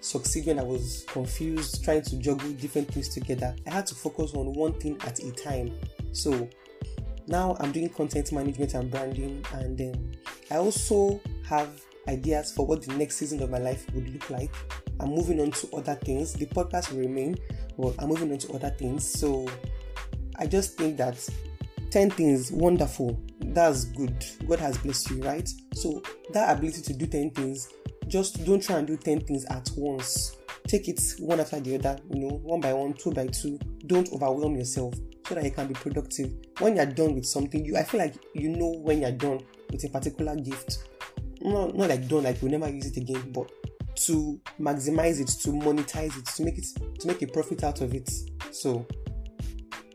succeed 0.01 0.47
when 0.47 0.59
I 0.59 0.63
was 0.63 1.05
confused, 1.09 1.83
trying 1.83 2.03
to 2.03 2.19
juggle 2.19 2.51
different 2.53 2.93
things 2.93 3.09
together. 3.09 3.55
I 3.67 3.71
had 3.71 3.87
to 3.87 3.95
focus 3.95 4.35
on 4.35 4.53
one 4.53 4.75
thing 4.75 4.99
at 5.07 5.19
a 5.21 5.33
time. 5.33 5.73
So 6.13 6.49
now 7.27 7.57
I'm 7.61 7.73
doing 7.73 7.89
content 7.89 8.31
management 8.33 8.75
and 8.75 8.91
branding, 8.91 9.45
and 9.53 9.81
um, 9.81 10.13
I 10.51 10.57
also 10.57 11.21
have 11.47 11.71
ideas 12.09 12.53
for 12.53 12.67
what 12.67 12.83
the 12.83 12.93
next 12.95 13.17
season 13.17 13.43
of 13.43 13.51
my 13.51 13.59
life 13.59 13.87
would 13.95 14.09
look 14.11 14.29
like. 14.29 14.55
I'm 15.01 15.09
moving 15.11 15.41
on 15.41 15.51
to 15.53 15.71
other 15.75 15.95
things. 15.95 16.35
The 16.35 16.47
podcast 16.47 16.93
will 16.93 17.01
remain, 17.01 17.37
but 17.79 17.95
I'm 17.99 18.09
moving 18.09 18.31
on 18.31 18.39
to 18.39 18.53
other 18.53 18.71
things. 18.71 19.11
So 19.11 19.49
I 20.39 20.47
just 20.47 20.77
think 20.77 20.99
that 20.99 21.27
10 21.91 22.11
things, 22.11 22.51
wonderful. 22.53 23.21
That's 23.41 23.85
good. 23.85 24.25
God 24.47 24.59
has 24.61 24.79
blessed 24.79 25.11
you, 25.11 25.23
right? 25.23 25.49
So 25.75 26.03
that 26.33 26.57
ability 26.57 26.83
to 26.83 26.93
do 26.95 27.07
10 27.07 27.31
things, 27.31 27.69
just 28.09 28.45
don't 28.45 28.63
try 28.63 28.79
and 28.79 28.87
do 28.87 28.97
10 28.97 29.21
things 29.21 29.45
at 29.47 29.71
once. 29.77 30.37
Take 30.67 30.89
it 30.89 31.01
one 31.19 31.41
after 31.41 31.61
the 31.61 31.77
other, 31.77 31.99
you 32.11 32.21
know, 32.21 32.37
one 32.43 32.61
by 32.61 32.73
one, 32.73 32.95
two 32.95 33.13
by 33.13 33.27
two. 33.27 33.59
Don't 33.87 34.11
overwhelm 34.13 34.57
yourself 34.57 34.95
so 35.27 35.35
that 35.35 35.45
you 35.45 35.51
can 35.51 35.69
be 35.69 35.75
productive. 35.75 36.33
When 36.59 36.77
you're 36.77 36.87
done 36.87 37.15
with 37.15 37.27
something, 37.27 37.65
you 37.65 37.77
I 37.77 37.83
feel 37.83 38.01
like 38.01 38.15
you 38.35 38.51
know 38.51 38.71
when 38.79 39.03
you're 39.03 39.13
done 39.13 39.41
with 39.71 39.85
a 39.85 39.89
particular 39.89 40.37
gift. 40.37 40.89
Not, 41.41 41.77
not 41.77 41.91
like 41.91 42.09
done, 42.09 42.25
like 42.25 42.41
you'll 42.41 42.51
never 42.51 42.71
use 42.71 42.87
it 42.87 42.97
again, 42.97 43.31
but 43.33 43.51
to 43.97 44.41
maximize 44.59 45.21
it, 45.21 45.29
to 45.43 45.51
monetize 45.51 46.17
it, 46.19 46.27
to 46.27 46.45
make 46.45 46.59
it 46.59 46.67
to 47.01 47.07
make 47.07 47.23
a 47.23 47.27
profit 47.27 47.65
out 47.65 47.81
of 47.81 47.95
it. 47.95 48.11
So 48.51 48.87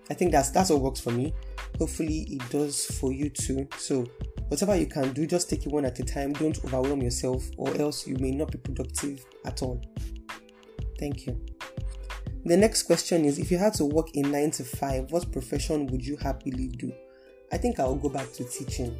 I 0.10 0.14
think 0.14 0.32
that's 0.32 0.50
that's 0.52 0.70
what 0.70 0.82
works 0.82 1.00
for 1.00 1.12
me. 1.12 1.34
Hopefully 1.80 2.28
it 2.30 2.50
does 2.50 2.86
for 2.86 3.12
you 3.12 3.30
too. 3.30 3.68
So 3.78 4.06
whatever 4.50 4.76
you 4.76 4.86
can 4.86 5.14
do, 5.14 5.26
just 5.26 5.50
take 5.50 5.66
it 5.66 5.72
one 5.72 5.86
at 5.86 5.98
a 6.00 6.04
time. 6.04 6.34
Don't 6.34 6.58
overwhelm 6.66 7.02
yourself, 7.02 7.44
or 7.58 7.76
else 7.78 8.06
you 8.06 8.18
may 8.18 8.32
not 8.32 8.52
be 8.52 8.58
productive 8.58 9.26
at 9.46 9.64
all. 9.64 9.82
Thank 11.00 11.26
you. 11.26 11.40
The 12.46 12.58
next 12.58 12.84
question 12.84 13.26
is 13.26 13.40
if 13.40 13.52
you 13.52 13.58
had 13.58 13.74
to 13.76 13.86
work 13.86 14.10
in 14.14 14.32
9 14.32 14.52
to 14.52 14.64
5, 14.64 15.12
what 15.12 15.32
profession 15.32 15.88
would 15.88 16.06
you 16.06 16.18
happily 16.18 16.68
do? 16.68 16.92
I 17.52 17.58
think 17.58 17.80
I'll 17.80 17.96
go 17.96 18.10
back 18.10 18.32
to 18.34 18.44
teaching. 18.44 18.98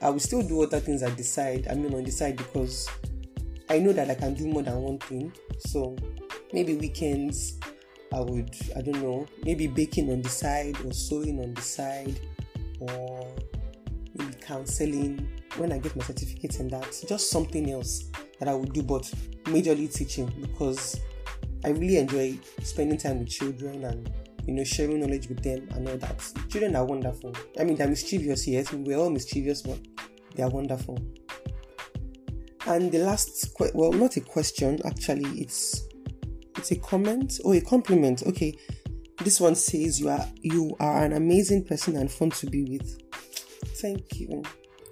I 0.00 0.10
will 0.10 0.20
still 0.20 0.42
do 0.42 0.62
other 0.62 0.80
things 0.80 1.02
I 1.02 1.14
decide, 1.14 1.68
I 1.70 1.74
mean 1.74 1.94
on 1.94 2.04
the 2.04 2.10
side 2.10 2.36
because 2.36 2.88
I 3.70 3.78
know 3.78 3.92
that 3.92 4.10
I 4.10 4.14
can 4.14 4.34
do 4.34 4.46
more 4.46 4.62
than 4.62 4.76
one 4.76 4.98
thing. 4.98 5.32
So 5.58 5.96
maybe 6.52 6.74
weekends 6.76 7.58
I 8.14 8.20
would, 8.20 8.54
I 8.76 8.80
don't 8.80 9.02
know, 9.02 9.26
maybe 9.44 9.66
baking 9.66 10.10
on 10.12 10.22
the 10.22 10.28
side 10.28 10.76
or 10.84 10.92
sewing 10.92 11.40
on 11.40 11.52
the 11.52 11.60
side 11.60 12.20
or 12.78 13.34
maybe 14.16 14.34
counseling 14.40 15.28
when 15.56 15.72
I 15.72 15.78
get 15.78 15.96
my 15.96 16.04
certificate 16.04 16.60
and 16.60 16.70
that. 16.70 17.04
Just 17.08 17.30
something 17.30 17.72
else 17.72 18.04
that 18.38 18.48
I 18.48 18.54
would 18.54 18.72
do, 18.72 18.82
but 18.82 19.02
majorly 19.44 19.92
teaching 19.92 20.32
because 20.40 21.00
I 21.64 21.70
really 21.70 21.96
enjoy 21.96 22.38
spending 22.62 22.98
time 22.98 23.18
with 23.18 23.30
children 23.30 23.84
and 23.84 24.12
you 24.46 24.54
know 24.54 24.64
sharing 24.64 25.00
knowledge 25.00 25.28
with 25.28 25.42
them 25.42 25.68
and 25.72 25.88
all 25.88 25.96
that. 25.96 26.32
Children 26.48 26.76
are 26.76 26.84
wonderful. 26.84 27.34
I 27.58 27.64
mean, 27.64 27.76
they're 27.76 27.88
mischievous, 27.88 28.46
yes, 28.46 28.72
we're 28.72 28.96
all 28.96 29.10
mischievous, 29.10 29.62
but 29.62 29.78
they 30.36 30.44
are 30.44 30.50
wonderful. 30.50 30.98
And 32.66 32.92
the 32.92 32.98
last, 32.98 33.54
que- 33.58 33.72
well, 33.74 33.92
not 33.92 34.16
a 34.16 34.20
question, 34.20 34.80
actually, 34.86 35.40
it's 35.40 35.88
it's 36.56 36.70
a 36.70 36.76
comment 36.76 37.40
or 37.44 37.54
a 37.54 37.60
compliment. 37.60 38.22
Okay, 38.26 38.56
this 39.18 39.40
one 39.40 39.54
says 39.54 40.00
you 40.00 40.08
are 40.08 40.26
you 40.40 40.76
are 40.80 41.04
an 41.04 41.12
amazing 41.12 41.64
person 41.64 41.96
and 41.96 42.10
fun 42.10 42.30
to 42.30 42.46
be 42.46 42.64
with. 42.64 43.00
Thank 43.80 44.20
you, 44.20 44.42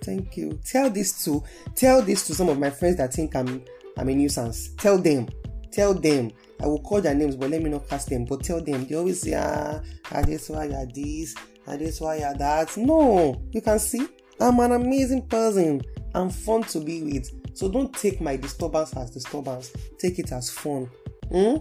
thank 0.03 0.37
you. 0.37 0.59
Tell 0.65 0.91
this 0.91 1.25
to 1.25 1.43
tell 1.75 2.03
this 2.03 2.27
to 2.27 2.35
some 2.35 2.49
of 2.49 2.59
my 2.59 2.71
friends 2.71 2.97
that 2.97 3.13
think 3.13 3.35
I'm 3.37 3.65
I'm 3.97 4.09
a 4.09 4.15
nuisance. 4.15 4.71
Tell 4.79 4.99
them, 4.99 5.29
tell 5.71 5.95
them. 5.95 6.31
I 6.63 6.67
will 6.67 6.81
call 6.81 7.01
their 7.01 7.15
names, 7.15 7.35
but 7.35 7.51
let 7.51 7.61
me 7.61 7.71
not 7.71 7.89
cast 7.89 8.09
them. 8.09 8.25
But 8.25 8.45
tell 8.45 8.63
them. 8.63 8.87
They 8.87 8.95
always 8.95 9.21
say, 9.23 9.35
ah, 9.35 9.81
that's 10.11 10.49
why 10.49 10.67
you're 10.67 10.87
this, 10.87 11.35
that's 11.67 12.01
why 12.01 12.19
you're 12.19 12.35
that. 12.35 12.77
No, 12.77 13.43
you 13.51 13.61
can 13.61 13.79
see 13.81 14.07
I'm 14.43 14.59
an 14.59 14.73
amazing 14.73 15.29
person. 15.29 15.83
I'm 16.15 16.29
fun 16.31 16.63
to 16.65 16.81
be 16.81 17.03
with. 17.03 17.31
So 17.57 17.71
don't 17.71 17.95
take 17.95 18.21
my 18.21 18.37
disturbance 18.37 18.97
as 18.97 19.11
disturbance. 19.11 19.73
Take 19.99 20.19
it 20.19 20.33
as 20.33 20.51
fun. 20.51 20.91
Hmm? 21.33 21.57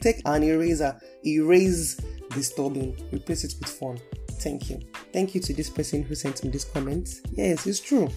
Take 0.00 0.22
an 0.24 0.42
eraser, 0.42 0.98
erase 1.24 2.00
disturbing, 2.30 2.96
replace 3.12 3.44
it 3.44 3.54
with 3.60 3.68
fun. 3.68 3.98
Thank 4.40 4.70
you. 4.70 4.80
Thank 5.12 5.34
you 5.34 5.40
to 5.42 5.52
this 5.52 5.70
person 5.70 6.02
who 6.02 6.14
sent 6.14 6.42
me 6.42 6.50
this 6.50 6.64
comment. 6.64 7.20
Yes, 7.32 7.66
it's 7.66 7.78
true. 7.78 8.08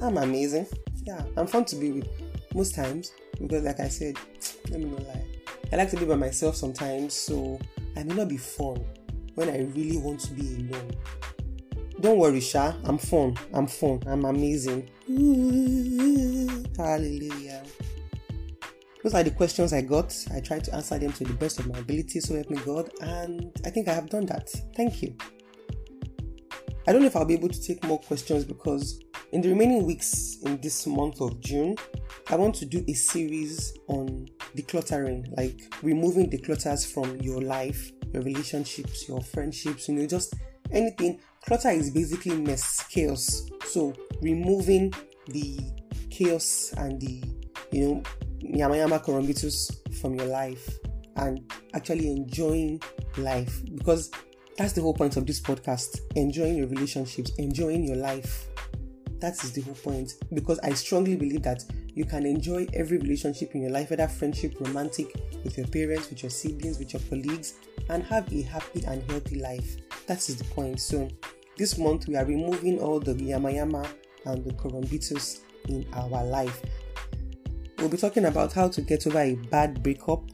I'm 0.00 0.16
amazing. 0.18 0.66
Yeah, 1.04 1.22
I'm 1.36 1.46
fun 1.46 1.64
to 1.66 1.76
be 1.76 1.90
with 1.92 2.08
most 2.54 2.74
times 2.74 3.12
because, 3.40 3.64
like 3.64 3.80
I 3.80 3.88
said, 3.88 4.16
let 4.70 4.80
me 4.80 4.86
not 4.86 5.02
lie. 5.06 5.24
I 5.72 5.76
like 5.76 5.90
to 5.90 5.96
be 5.96 6.04
by 6.04 6.14
myself 6.14 6.56
sometimes, 6.56 7.12
so 7.12 7.58
I 7.96 8.04
may 8.04 8.14
not 8.14 8.28
be 8.28 8.36
fun 8.36 8.84
when 9.34 9.50
I 9.50 9.62
really 9.74 9.98
want 9.98 10.20
to 10.20 10.32
be 10.32 10.68
alone. 10.70 10.92
Don't 12.00 12.18
worry, 12.18 12.40
Sha. 12.40 12.74
I'm 12.84 12.98
fun. 12.98 13.36
I'm 13.52 13.66
fun. 13.66 14.02
I'm 14.06 14.24
amazing. 14.24 14.88
Hallelujah. 16.76 17.62
Those 19.06 19.14
are 19.14 19.22
the 19.22 19.30
questions 19.30 19.72
I 19.72 19.82
got. 19.82 20.12
I 20.34 20.40
tried 20.40 20.64
to 20.64 20.74
answer 20.74 20.98
them 20.98 21.12
to 21.12 21.22
the 21.22 21.34
best 21.34 21.60
of 21.60 21.68
my 21.68 21.78
ability, 21.78 22.18
so 22.18 22.34
help 22.34 22.50
me 22.50 22.58
God, 22.66 22.90
and 23.02 23.52
I 23.64 23.70
think 23.70 23.86
I 23.86 23.94
have 23.94 24.10
done 24.10 24.26
that. 24.26 24.50
Thank 24.74 25.00
you. 25.00 25.16
I 26.88 26.92
don't 26.92 27.02
know 27.02 27.06
if 27.06 27.14
I'll 27.14 27.24
be 27.24 27.34
able 27.34 27.50
to 27.50 27.62
take 27.62 27.84
more 27.84 28.00
questions 28.00 28.44
because 28.44 28.98
in 29.30 29.42
the 29.42 29.48
remaining 29.48 29.86
weeks 29.86 30.38
in 30.42 30.60
this 30.60 30.88
month 30.88 31.20
of 31.20 31.38
June, 31.38 31.76
I 32.30 32.34
want 32.34 32.56
to 32.56 32.64
do 32.66 32.84
a 32.88 32.94
series 32.94 33.78
on 33.86 34.26
decluttering, 34.56 35.24
like 35.36 35.72
removing 35.84 36.28
the 36.28 36.38
clutters 36.38 36.84
from 36.84 37.16
your 37.20 37.40
life, 37.40 37.92
your 38.12 38.24
relationships, 38.24 39.08
your 39.08 39.20
friendships, 39.20 39.88
you 39.88 39.94
know, 39.94 40.06
just 40.08 40.34
anything. 40.72 41.20
Clutter 41.46 41.70
is 41.70 41.90
basically 41.90 42.34
mess, 42.40 42.84
chaos. 42.90 43.48
So 43.66 43.94
removing 44.20 44.92
the 45.28 45.60
chaos 46.10 46.74
and 46.76 47.00
the, 47.00 47.22
you 47.70 47.86
know, 47.86 48.02
yama 48.40 48.76
yama 48.76 49.00
from 50.00 50.14
your 50.14 50.26
life 50.26 50.78
and 51.16 51.52
actually 51.74 52.10
enjoying 52.10 52.80
life 53.18 53.62
because 53.74 54.10
that's 54.58 54.72
the 54.72 54.80
whole 54.80 54.94
point 54.94 55.16
of 55.16 55.26
this 55.26 55.40
podcast 55.40 56.00
enjoying 56.14 56.56
your 56.56 56.66
relationships 56.68 57.32
enjoying 57.38 57.84
your 57.84 57.96
life. 57.96 58.48
That 59.20 59.32
is 59.42 59.52
the 59.52 59.62
whole 59.62 59.74
point 59.74 60.12
because 60.34 60.58
i 60.60 60.74
strongly 60.74 61.16
believe 61.16 61.42
that 61.42 61.64
you 61.94 62.04
can 62.04 62.26
enjoy 62.26 62.66
every 62.74 62.98
relationship 62.98 63.54
in 63.54 63.62
your 63.62 63.70
life 63.70 63.88
whether 63.88 64.06
friendship 64.06 64.54
romantic 64.60 65.14
with 65.42 65.56
your 65.56 65.66
parents 65.68 66.10
with 66.10 66.22
your 66.22 66.30
siblings 66.30 66.78
with 66.78 66.92
your 66.92 67.02
colleagues 67.08 67.54
and 67.88 68.02
have 68.02 68.30
a 68.32 68.42
happy 68.42 68.84
and 68.86 69.02
healthy 69.10 69.40
life. 69.40 69.76
That 70.06 70.18
is 70.28 70.36
the 70.36 70.44
point. 70.44 70.80
So 70.80 71.08
this 71.56 71.78
month 71.78 72.08
we 72.08 72.16
are 72.16 72.24
removing 72.24 72.78
all 72.78 73.00
the 73.00 73.14
yama 73.14 73.50
yama 73.50 73.88
and 74.26 74.44
the 74.44 74.52
korombitus 74.52 75.40
in 75.68 75.86
our 75.94 76.24
life 76.24 76.62
We'll 77.86 77.92
be 77.92 77.98
talking 77.98 78.24
about 78.24 78.52
how 78.52 78.66
to 78.66 78.82
get 78.82 79.06
over 79.06 79.20
a 79.20 79.36
bad 79.36 79.80
breakup, 79.80 80.24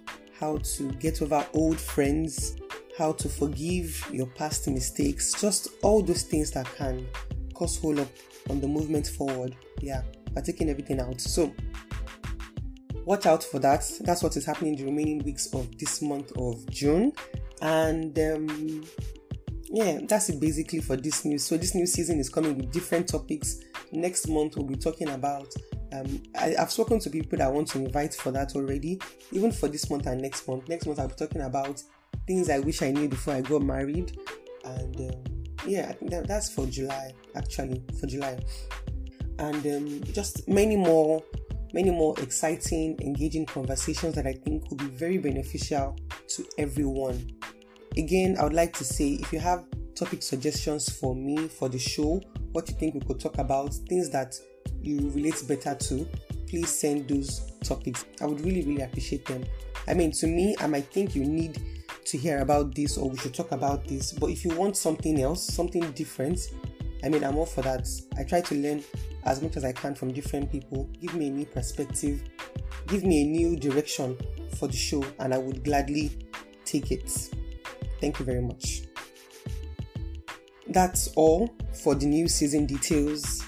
how 0.40 0.56
to 0.56 0.90
get 0.92 1.21
over 1.21 1.47
old 1.52 1.78
friends, 1.78 2.56
how 2.97 3.12
to 3.12 3.28
forgive 3.28 4.09
your 4.11 4.25
past 4.28 4.66
mistakes, 4.68 5.35
just 5.38 5.68
all 5.82 6.00
those 6.00 6.23
things 6.23 6.50
that 6.52 6.64
can 6.76 7.06
cause 7.52 7.76
hold 7.76 7.99
up 7.99 8.09
on 8.49 8.59
the 8.59 8.66
movement 8.66 9.06
forward. 9.06 9.54
Yeah, 9.82 10.00
by 10.32 10.40
taking 10.40 10.71
everything 10.71 10.99
out. 10.99 11.21
So, 11.21 11.52
watch 13.04 13.26
out 13.26 13.44
for 13.44 13.59
that. 13.59 13.85
That's 14.00 14.23
what 14.23 14.35
is 14.38 14.47
happening 14.47 14.73
in 14.73 14.78
the 14.78 14.85
remaining 14.87 15.18
weeks 15.18 15.52
of 15.52 15.76
this 15.76 16.00
month 16.00 16.32
of 16.38 16.66
June. 16.71 17.12
And 17.61 18.18
um, 18.18 18.82
yeah, 19.64 19.99
that's 20.09 20.30
it 20.30 20.40
basically 20.40 20.80
for 20.80 20.97
this 20.97 21.26
news. 21.26 21.44
So, 21.44 21.59
this 21.59 21.75
new 21.75 21.85
season 21.85 22.18
is 22.18 22.30
coming 22.30 22.56
with 22.56 22.73
different 22.73 23.09
topics. 23.09 23.61
Next 23.92 24.26
month, 24.26 24.56
we'll 24.56 24.64
be 24.64 24.76
talking 24.76 25.11
about 25.11 25.54
um, 25.92 26.22
I, 26.38 26.54
have 26.58 26.70
spoken 26.70 26.99
to 27.00 27.11
people 27.11 27.38
that 27.38 27.46
I 27.46 27.50
want 27.50 27.68
to 27.68 27.78
invite 27.78 28.14
for 28.14 28.30
that 28.32 28.54
already, 28.54 29.00
even 29.30 29.52
for 29.52 29.68
this 29.68 29.88
month 29.90 30.06
and 30.06 30.20
next 30.20 30.46
month. 30.49 30.68
Next 30.68 30.87
month, 30.87 30.99
I'll 30.99 31.08
be 31.08 31.14
talking 31.14 31.42
about 31.42 31.82
things 32.26 32.49
I 32.49 32.58
wish 32.58 32.82
I 32.82 32.90
knew 32.90 33.08
before 33.08 33.34
I 33.34 33.40
got 33.40 33.62
married, 33.62 34.18
and 34.64 34.96
um, 34.96 35.25
yeah, 35.66 35.88
I 35.88 35.92
think 35.92 36.11
that, 36.11 36.26
that's 36.26 36.52
for 36.52 36.66
July 36.66 37.12
actually, 37.37 37.82
for 38.00 38.06
July, 38.06 38.38
and 39.38 39.66
um, 39.66 40.04
just 40.12 40.49
many 40.49 40.76
more 40.76 41.22
many 41.72 41.90
more 41.90 42.14
exciting, 42.20 42.99
engaging 43.00 43.46
conversations 43.46 44.14
that 44.14 44.26
I 44.26 44.34
think 44.34 44.68
will 44.70 44.76
be 44.76 44.87
very 44.87 45.18
beneficial 45.18 45.96
to 46.28 46.44
everyone. 46.58 47.30
Again, 47.96 48.37
I 48.38 48.44
would 48.44 48.52
like 48.52 48.75
to 48.75 48.84
say 48.84 49.12
if 49.14 49.32
you 49.32 49.38
have 49.38 49.64
topic 49.94 50.22
suggestions 50.22 50.88
for 50.88 51.14
me 51.14 51.49
for 51.49 51.68
the 51.68 51.78
show, 51.78 52.20
what 52.52 52.68
you 52.68 52.75
think 52.76 52.94
we 52.94 53.00
could 53.00 53.20
talk 53.20 53.38
about, 53.38 53.75
things 53.88 54.11
that 54.11 54.34
you 54.84 55.10
relate 55.10 55.42
better 55.46 55.74
to, 55.74 56.08
please 56.46 56.68
send 56.68 57.08
those 57.08 57.52
topics. 57.64 58.04
I 58.20 58.26
would 58.26 58.40
really, 58.40 58.62
really 58.62 58.82
appreciate 58.82 59.24
them. 59.26 59.44
I 59.86 59.94
mean, 59.94 60.12
to 60.12 60.26
me, 60.26 60.54
I 60.60 60.66
might 60.66 60.92
think 60.92 61.14
you 61.14 61.24
need 61.24 61.60
to 62.04 62.18
hear 62.18 62.40
about 62.40 62.74
this 62.74 62.98
or 62.98 63.08
we 63.08 63.16
should 63.16 63.34
talk 63.34 63.52
about 63.52 63.86
this, 63.86 64.12
but 64.12 64.30
if 64.30 64.44
you 64.44 64.54
want 64.56 64.76
something 64.76 65.20
else, 65.20 65.42
something 65.42 65.90
different, 65.92 66.38
I 67.04 67.08
mean, 67.08 67.24
I'm 67.24 67.36
all 67.36 67.46
for 67.46 67.62
that. 67.62 67.88
I 68.18 68.24
try 68.24 68.40
to 68.42 68.54
learn 68.54 68.82
as 69.24 69.42
much 69.42 69.56
as 69.56 69.64
I 69.64 69.72
can 69.72 69.94
from 69.94 70.12
different 70.12 70.50
people. 70.50 70.88
Give 71.00 71.14
me 71.14 71.28
a 71.28 71.30
new 71.30 71.46
perspective, 71.46 72.22
give 72.86 73.04
me 73.04 73.22
a 73.22 73.26
new 73.26 73.56
direction 73.56 74.16
for 74.56 74.68
the 74.68 74.76
show, 74.76 75.04
and 75.18 75.32
I 75.32 75.38
would 75.38 75.64
gladly 75.64 76.10
take 76.64 76.92
it. 76.92 77.10
Thank 78.00 78.18
you 78.18 78.24
very 78.24 78.42
much. 78.42 78.82
That's 80.68 81.08
all 81.16 81.54
for 81.82 81.94
the 81.94 82.06
new 82.06 82.28
season 82.28 82.66
details. 82.66 83.42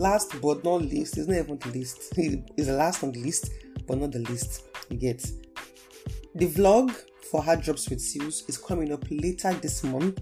Last 0.00 0.40
but 0.40 0.64
not 0.64 0.80
least, 0.80 1.18
it's 1.18 1.28
not 1.28 1.36
even 1.36 1.58
the 1.58 1.78
list. 1.78 2.14
It's 2.16 2.68
the 2.68 2.72
last 2.72 3.04
on 3.04 3.12
the 3.12 3.22
list, 3.22 3.50
but 3.86 3.98
not 3.98 4.12
the 4.12 4.20
least. 4.20 4.62
You 4.88 4.96
get 4.96 5.22
the 6.34 6.46
vlog 6.46 6.96
for 7.30 7.42
Heart 7.42 7.60
Drops 7.64 7.90
with 7.90 7.98
Seuss 7.98 8.48
is 8.48 8.56
coming 8.56 8.94
up 8.94 9.04
later 9.10 9.52
this 9.52 9.84
month. 9.84 10.18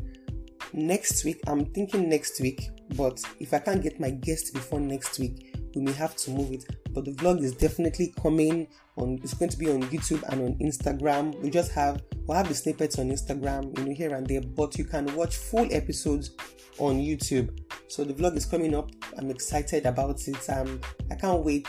Next 0.73 1.25
week, 1.25 1.38
I'm 1.47 1.64
thinking 1.66 2.08
next 2.08 2.40
week, 2.40 2.70
but 2.97 3.23
if 3.38 3.54
I 3.54 3.61
can't 3.61 3.80
get 3.80 4.00
my 4.00 4.11
guest 4.11 4.52
before 4.52 4.80
next 4.80 5.20
week, 5.20 5.54
we 5.76 5.82
may 5.82 5.92
have 5.92 6.16
to 6.16 6.32
move 6.32 6.50
it. 6.50 6.64
But 6.90 7.04
the 7.04 7.12
vlog 7.12 7.40
is 7.44 7.54
definitely 7.54 8.12
coming 8.20 8.66
on. 8.97 9.20
It's 9.23 9.35
going 9.35 9.50
to 9.50 9.56
be 9.56 9.70
on 9.70 9.82
YouTube 9.85 10.25
and 10.32 10.42
on 10.42 10.54
Instagram. 10.58 11.40
We 11.40 11.50
just 11.50 11.70
have 11.70 12.02
we'll 12.26 12.37
have 12.37 12.49
the 12.49 12.54
snippets 12.54 12.99
on 12.99 13.11
Instagram, 13.11 13.78
you 13.78 13.85
know, 13.85 13.94
here 13.94 14.16
and 14.16 14.26
there. 14.26 14.40
But 14.40 14.76
you 14.76 14.85
can 14.85 15.14
watch 15.14 15.37
full 15.37 15.68
episodes 15.70 16.32
on 16.78 16.99
YouTube. 16.99 17.56
So 17.87 18.02
the 18.02 18.12
vlog 18.12 18.37
is 18.37 18.44
coming 18.44 18.75
up. 18.75 18.90
I'm 19.18 19.30
excited 19.30 19.87
about 19.87 20.26
it. 20.28 20.48
Um, 20.48 20.80
I 21.10 21.16
can't 21.16 21.44
wait 21.44 21.68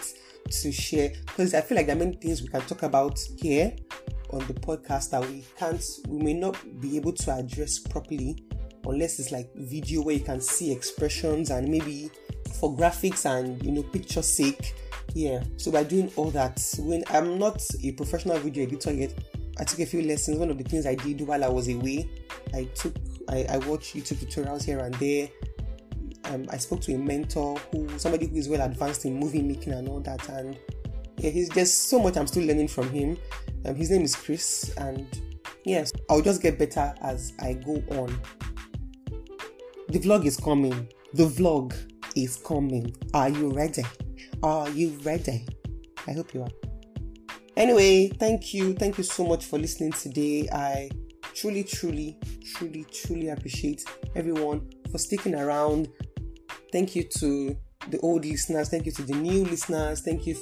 to 0.50 0.72
share 0.72 1.12
because 1.26 1.54
I 1.54 1.62
feel 1.62 1.78
like 1.78 1.88
there 1.88 1.96
are 1.96 2.00
many 2.00 2.16
things 2.16 2.42
we 2.42 2.48
can 2.48 2.62
talk 2.62 2.84
about 2.84 3.20
here 3.38 3.76
on 4.32 4.40
the 4.48 4.54
podcast 4.54 5.10
that 5.12 5.28
we 5.28 5.44
can't, 5.58 5.84
we 6.08 6.20
may 6.22 6.34
not 6.34 6.56
be 6.80 6.96
able 6.98 7.14
to 7.14 7.32
address 7.32 7.80
properly 7.80 8.44
unless 8.86 9.20
it's 9.20 9.32
like 9.32 9.50
video 9.56 10.02
where 10.02 10.16
you 10.16 10.24
can 10.24 10.40
see 10.40 10.72
expressions 10.72 11.50
and 11.50 11.68
maybe 11.68 12.10
for 12.60 12.76
graphics 12.76 13.26
and 13.26 13.62
you 13.64 13.72
know 13.72 13.84
picture 13.84 14.22
sake. 14.22 14.76
Yeah. 15.14 15.44
So 15.58 15.72
by 15.72 15.84
doing 15.84 16.12
all 16.16 16.30
that 16.32 16.62
when 16.80 17.04
i'm 17.10 17.40
not 17.40 17.64
a 17.84 17.92
professional 17.94 18.38
video 18.38 18.64
editor 18.64 18.94
yet. 18.94 19.14
I 19.58 19.66
took 19.66 19.80
a 19.80 19.86
few 19.86 20.04
lessons. 20.04 20.38
One 20.38 20.50
of 20.52 20.58
the 20.58 20.64
things 20.64 20.86
i 20.86 20.96
did 20.96 21.20
while 21.22 21.44
i 21.44 21.50
was 21.50 21.68
away 21.68 22.10
i 22.54 22.64
took 22.76 22.96
i, 23.30 23.46
I 23.50 23.58
watched 23.58 23.96
youtube 23.96 24.18
tutorials 24.24 24.64
here 24.64 24.80
and 24.80 24.94
there 24.96 25.30
um, 26.30 26.46
i 26.50 26.58
spoke 26.58 26.82
to 26.82 26.94
a 26.94 26.98
mentor 26.98 27.58
who 27.72 27.88
somebody 28.00 28.28
who 28.28 28.36
is 28.36 28.50
well 28.50 28.62
advanced 28.62 29.06
in 29.06 29.20
movie 29.20 29.42
making 29.42 29.74
and 29.74 29.88
all 29.88 30.00
that 30.00 30.28
and 30.30 30.58
yeah 31.18 31.30
he's 31.30 31.50
just 31.50 31.90
so 31.90 32.00
much 32.00 32.18
i'm 32.18 32.28
still 32.28 32.46
learning 32.46 32.68
from 32.68 32.90
him 32.90 33.18
um, 33.66 33.76
his 33.76 33.92
name 33.92 34.02
is 34.02 34.16
chris 34.16 34.74
and 34.78 35.22
yes 35.66 35.92
i'll 36.10 36.22
just 36.22 36.42
get 36.42 36.58
better 36.58 36.94
as 37.02 37.34
i 37.42 37.54
go 37.54 37.82
on 37.98 38.20
the 39.90 39.98
vlog 39.98 40.24
is 40.26 40.38
coming. 40.38 40.88
The 41.16 41.26
vlog 41.26 41.76
is 42.16 42.36
coming. 42.36 42.96
Are 43.16 43.30
you 43.30 43.50
ready? 43.52 43.84
Are 44.44 44.70
you 44.70 44.90
ready? 45.02 45.48
I 46.08 46.12
hope 46.12 46.32
you 46.36 46.44
are. 46.44 46.52
Anyway, 47.58 48.10
thank 48.10 48.54
you. 48.54 48.76
Thank 48.76 49.00
you 49.00 49.04
so 49.04 49.26
much 49.26 49.46
for 49.46 49.58
listening 49.58 49.94
today. 49.94 50.48
I 50.52 50.92
truly, 51.34 51.64
truly, 51.64 52.20
truly, 52.46 52.86
truly 52.94 53.30
appreciate 53.30 53.84
everyone 54.16 54.70
for 54.92 55.00
sticking 55.00 55.34
around. 55.34 55.88
Thank 56.72 56.96
you 56.96 57.04
to 57.04 57.58
the 57.88 58.00
old 58.00 58.26
listeners. 58.26 58.70
Thank 58.70 58.86
you 58.86 58.92
to 58.94 59.04
the 59.04 59.16
new 59.16 59.44
listeners. 59.46 60.02
Thank 60.02 60.28
you 60.28 60.38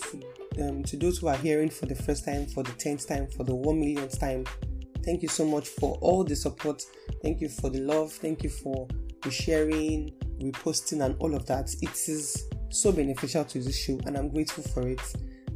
um, 0.61 0.83
to 0.83 0.97
those 0.97 1.19
who 1.19 1.27
are 1.27 1.37
hearing 1.37 1.69
for 1.69 1.85
the 1.85 1.95
first 1.95 2.25
time, 2.25 2.47
for 2.47 2.63
the 2.63 2.71
tenth 2.73 3.07
time, 3.07 3.27
for 3.27 3.43
the 3.43 3.55
one 3.55 3.79
millionth 3.79 4.19
time. 4.19 4.45
Thank 5.03 5.21
you 5.21 5.29
so 5.29 5.45
much 5.45 5.67
for 5.67 5.97
all 6.01 6.23
the 6.23 6.35
support. 6.35 6.83
Thank 7.21 7.39
you 7.39 7.49
for 7.49 7.69
the 7.69 7.79
love. 7.79 8.11
Thank 8.11 8.43
you 8.43 8.49
for 8.49 8.87
the 9.21 9.31
sharing, 9.31 10.11
reposting, 10.41 11.05
and 11.05 11.15
all 11.19 11.33
of 11.33 11.45
that. 11.45 11.73
It 11.81 12.09
is 12.09 12.49
so 12.69 12.91
beneficial 12.91 13.45
to 13.45 13.59
this 13.59 13.77
show, 13.77 13.99
and 14.05 14.17
I'm 14.17 14.29
grateful 14.29 14.63
for 14.63 14.87
it. 14.87 15.01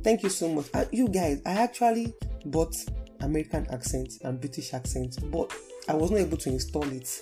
Thank 0.04 0.24
you 0.24 0.30
so 0.30 0.50
much. 0.50 0.68
Uh, 0.74 0.86
you 0.92 1.10
guys, 1.10 1.42
I 1.46 1.52
actually 1.52 2.14
bought 2.46 2.76
American 3.20 3.68
accent 3.72 4.14
and 4.24 4.40
British 4.40 4.74
accent, 4.74 5.18
but 5.32 5.54
I 5.88 5.94
was 5.94 6.12
not 6.12 6.22
able 6.22 6.38
to 6.38 6.50
install 6.50 6.90
it. 6.92 7.22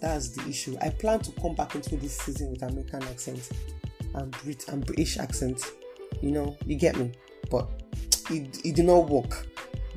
That's 0.00 0.28
the 0.30 0.48
issue. 0.48 0.76
I 0.80 0.90
plan 0.90 1.20
to 1.20 1.32
come 1.40 1.54
back 1.54 1.74
into 1.74 1.96
this 1.96 2.18
season 2.18 2.50
with 2.50 2.62
American 2.62 3.02
accent 3.04 3.48
and 4.14 4.30
Brit 4.42 4.68
and 4.68 4.84
British 4.84 5.18
accent. 5.18 5.62
You 6.20 6.30
know, 6.30 6.56
you 6.66 6.76
get 6.76 6.96
me. 6.96 7.12
But 7.50 7.68
it, 8.30 8.64
it 8.64 8.74
did 8.76 8.84
not 8.84 9.08
work. 9.08 9.46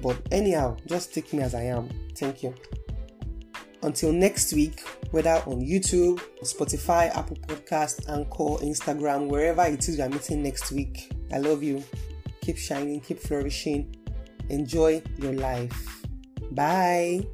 But 0.02 0.18
anyhow, 0.32 0.78
just 0.86 1.14
take 1.14 1.34
me 1.34 1.42
as 1.42 1.54
I 1.56 1.64
am. 1.64 1.90
Thank 2.16 2.44
you. 2.44 2.54
Until 3.82 4.12
next 4.12 4.54
week, 4.54 4.82
whether 5.12 5.42
on 5.46 5.62
YouTube, 5.62 6.22
Spotify, 6.44 7.16
Apple 7.16 7.38
Podcast, 7.38 8.10
Anchor, 8.10 8.64
Instagram, 8.64 9.28
wherever 9.28 9.64
it 9.66 9.88
is 9.88 9.98
you're 9.98 10.10
meeting 10.10 10.44
next 10.44 10.72
week. 10.72 11.12
I 11.32 11.38
love 11.38 11.64
you. 11.64 11.84
Keep 12.42 12.58
shining, 12.58 13.00
keep 13.00 13.20
flourishing. 13.20 13.96
Enjoy 14.50 15.02
your 15.18 15.34
life. 15.34 16.04
Bye. 16.52 17.26